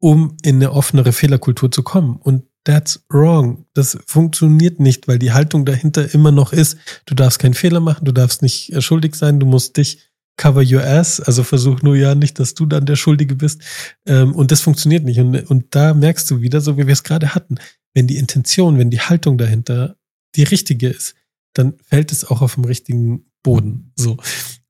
[0.01, 2.17] um in eine offenere Fehlerkultur zu kommen.
[2.17, 3.67] Und that's wrong.
[3.75, 8.05] Das funktioniert nicht, weil die Haltung dahinter immer noch ist, du darfst keinen Fehler machen,
[8.05, 11.97] du darfst nicht äh, schuldig sein, du musst dich cover your ass, also versuch nur
[11.97, 13.61] ja nicht, dass du dann der Schuldige bist.
[14.07, 15.19] Ähm, und das funktioniert nicht.
[15.19, 17.57] Und, und da merkst du wieder, so wie wir es gerade hatten,
[17.95, 19.97] wenn die Intention, wenn die Haltung dahinter
[20.37, 21.15] die richtige ist,
[21.55, 23.93] dann fällt es auch auf dem richtigen Boden.
[23.97, 24.17] So.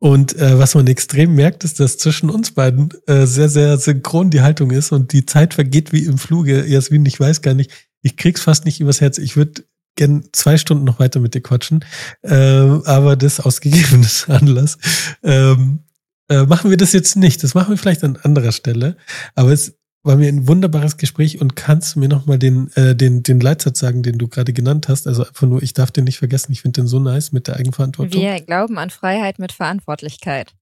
[0.01, 4.30] Und äh, was man extrem merkt, ist, dass zwischen uns beiden äh, sehr, sehr synchron
[4.30, 6.66] die Haltung ist und die Zeit vergeht wie im Fluge.
[6.66, 7.72] Jasmin, ich weiß gar nicht,
[8.03, 9.18] ich krieg's fast nicht übers Herz.
[9.18, 9.64] Ich würde
[9.96, 11.84] gern zwei Stunden noch weiter mit dir quatschen,
[12.22, 14.78] ähm, aber das aus gegebenes Anlass.
[15.24, 15.80] Ähm,
[16.28, 17.42] äh, machen wir das jetzt nicht.
[17.42, 18.96] Das machen wir vielleicht an anderer Stelle.
[19.34, 19.78] Aber es
[20.09, 23.79] war mir ein wunderbares Gespräch und kannst du mir nochmal den, äh, den, den Leitsatz
[23.79, 25.07] sagen, den du gerade genannt hast?
[25.07, 27.57] Also einfach nur, ich darf den nicht vergessen, ich finde den so nice mit der
[27.57, 28.21] Eigenverantwortung.
[28.21, 30.55] Wir glauben an Freiheit mit Verantwortlichkeit.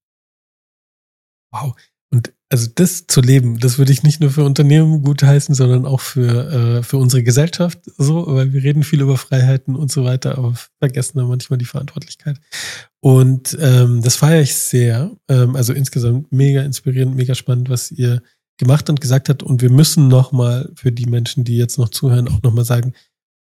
[1.52, 1.76] Wow.
[2.10, 5.86] Und also das zu leben, das würde ich nicht nur für Unternehmen gut heißen, sondern
[5.86, 10.04] auch für, äh, für unsere Gesellschaft so, weil wir reden viel über Freiheiten und so
[10.04, 12.40] weiter, aber vergessen dann manchmal die Verantwortlichkeit.
[13.00, 15.12] Und ähm, das feiere ich sehr.
[15.28, 18.22] Ähm, also insgesamt mega inspirierend, mega spannend, was ihr
[18.58, 19.42] gemacht und gesagt habt.
[19.42, 22.94] Und wir müssen nochmal für die Menschen, die jetzt noch zuhören, auch nochmal sagen,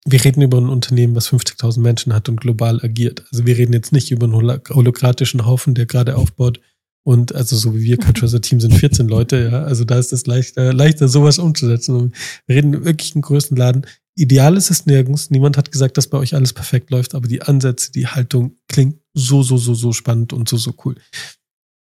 [0.06, 3.26] wir reden über ein Unternehmen, was 50.000 Menschen hat und global agiert.
[3.32, 6.60] Also wir reden jetzt nicht über einen holokratischen Haufen, der gerade aufbaut,
[7.04, 9.64] und also so wie wir Culture Team sind 14 Leute, ja.
[9.64, 12.14] Also da ist es leichter, leichter sowas umzusetzen.
[12.48, 13.86] Wir reden wirklich einen größten Laden.
[14.16, 15.30] Ideal ist es nirgends.
[15.30, 19.00] Niemand hat gesagt, dass bei euch alles perfekt läuft, aber die Ansätze, die Haltung klingt
[19.14, 20.96] so, so, so, so spannend und so, so cool.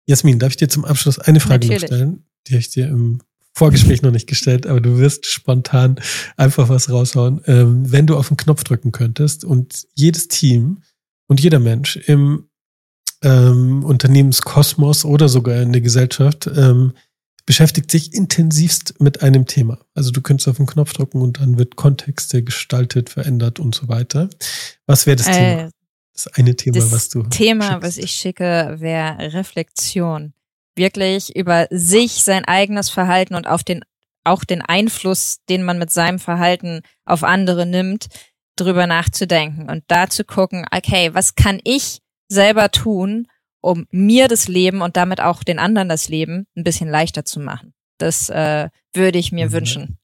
[0.08, 1.82] Jasmin, darf ich dir zum Abschluss eine Frage Natürlich.
[1.82, 2.24] noch stellen?
[2.46, 3.20] Die habe ich dir im
[3.54, 6.00] Vorgespräch noch nicht gestellt, aber du wirst spontan
[6.36, 7.42] einfach was raushauen.
[7.46, 10.82] Ähm, wenn du auf den Knopf drücken könntest und jedes Team
[11.26, 12.48] und jeder Mensch im
[13.22, 16.92] ähm, Unternehmenskosmos oder sogar in der Gesellschaft ähm,
[17.44, 19.78] beschäftigt sich intensivst mit einem Thema.
[19.94, 23.88] Also du könntest auf den Knopf drücken und dann wird Kontexte gestaltet, verändert und so
[23.88, 24.30] weiter.
[24.86, 25.70] Was wäre das äh, Thema?
[26.14, 27.22] Das eine Thema, das was du.
[27.24, 27.82] Thema, schickst.
[27.82, 30.34] was ich schicke, wäre Reflexion.
[30.74, 33.84] Wirklich über sich, sein eigenes Verhalten und auf den,
[34.24, 38.06] auch den Einfluss, den man mit seinem Verhalten auf andere nimmt,
[38.56, 43.26] drüber nachzudenken und da zu gucken, okay, was kann ich selber tun,
[43.60, 47.40] um mir das Leben und damit auch den anderen das Leben ein bisschen leichter zu
[47.40, 47.74] machen.
[47.98, 49.52] Das äh, würde ich mir mhm.
[49.52, 49.98] wünschen.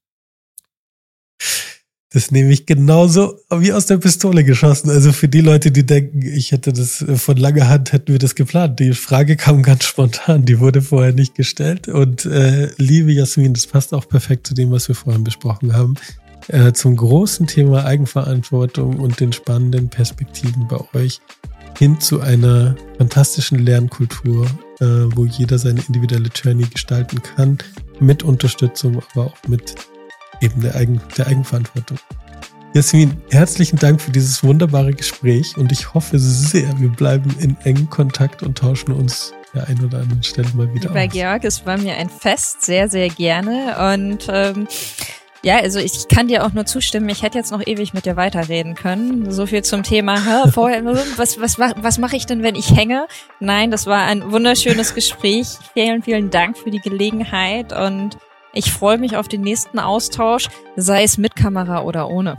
[2.11, 4.89] Das nehme ich genauso wie aus der Pistole geschossen.
[4.89, 8.19] Also für die Leute, die denken, ich hätte das äh, von langer Hand, hätten wir
[8.19, 8.79] das geplant.
[8.79, 11.87] Die Frage kam ganz spontan, die wurde vorher nicht gestellt.
[11.87, 15.95] Und äh, liebe Jasmin, das passt auch perfekt zu dem, was wir vorhin besprochen haben.
[16.47, 21.21] Äh, zum großen Thema Eigenverantwortung und den spannenden Perspektiven bei euch
[21.77, 24.47] hin zu einer fantastischen Lernkultur,
[24.79, 24.85] äh,
[25.15, 27.59] wo jeder seine individuelle Journey gestalten kann,
[27.99, 29.75] mit Unterstützung, aber auch mit
[30.41, 31.97] eben der, Eigen, der Eigenverantwortung.
[32.73, 37.89] Jasmin, herzlichen Dank für dieses wunderbare Gespräch und ich hoffe sehr, wir bleiben in engem
[37.89, 41.11] Kontakt und tauschen uns der einen oder anderen Stelle mal wieder Lieber aus.
[41.11, 44.67] Georg, es war mir ein Fest, sehr, sehr gerne und ähm,
[45.41, 47.07] ja, also ich kann dir auch nur zustimmen.
[47.09, 49.31] Ich hätte jetzt noch ewig mit dir weiterreden können.
[49.31, 50.17] So viel zum Thema.
[50.17, 50.83] Hä, vorher,
[51.17, 53.07] was was was mache ich denn, wenn ich hänge?
[53.39, 55.47] Nein, das war ein wunderschönes Gespräch.
[55.73, 58.17] Vielen vielen Dank für die Gelegenheit und
[58.53, 62.37] ich freue mich auf den nächsten Austausch, sei es mit Kamera oder ohne.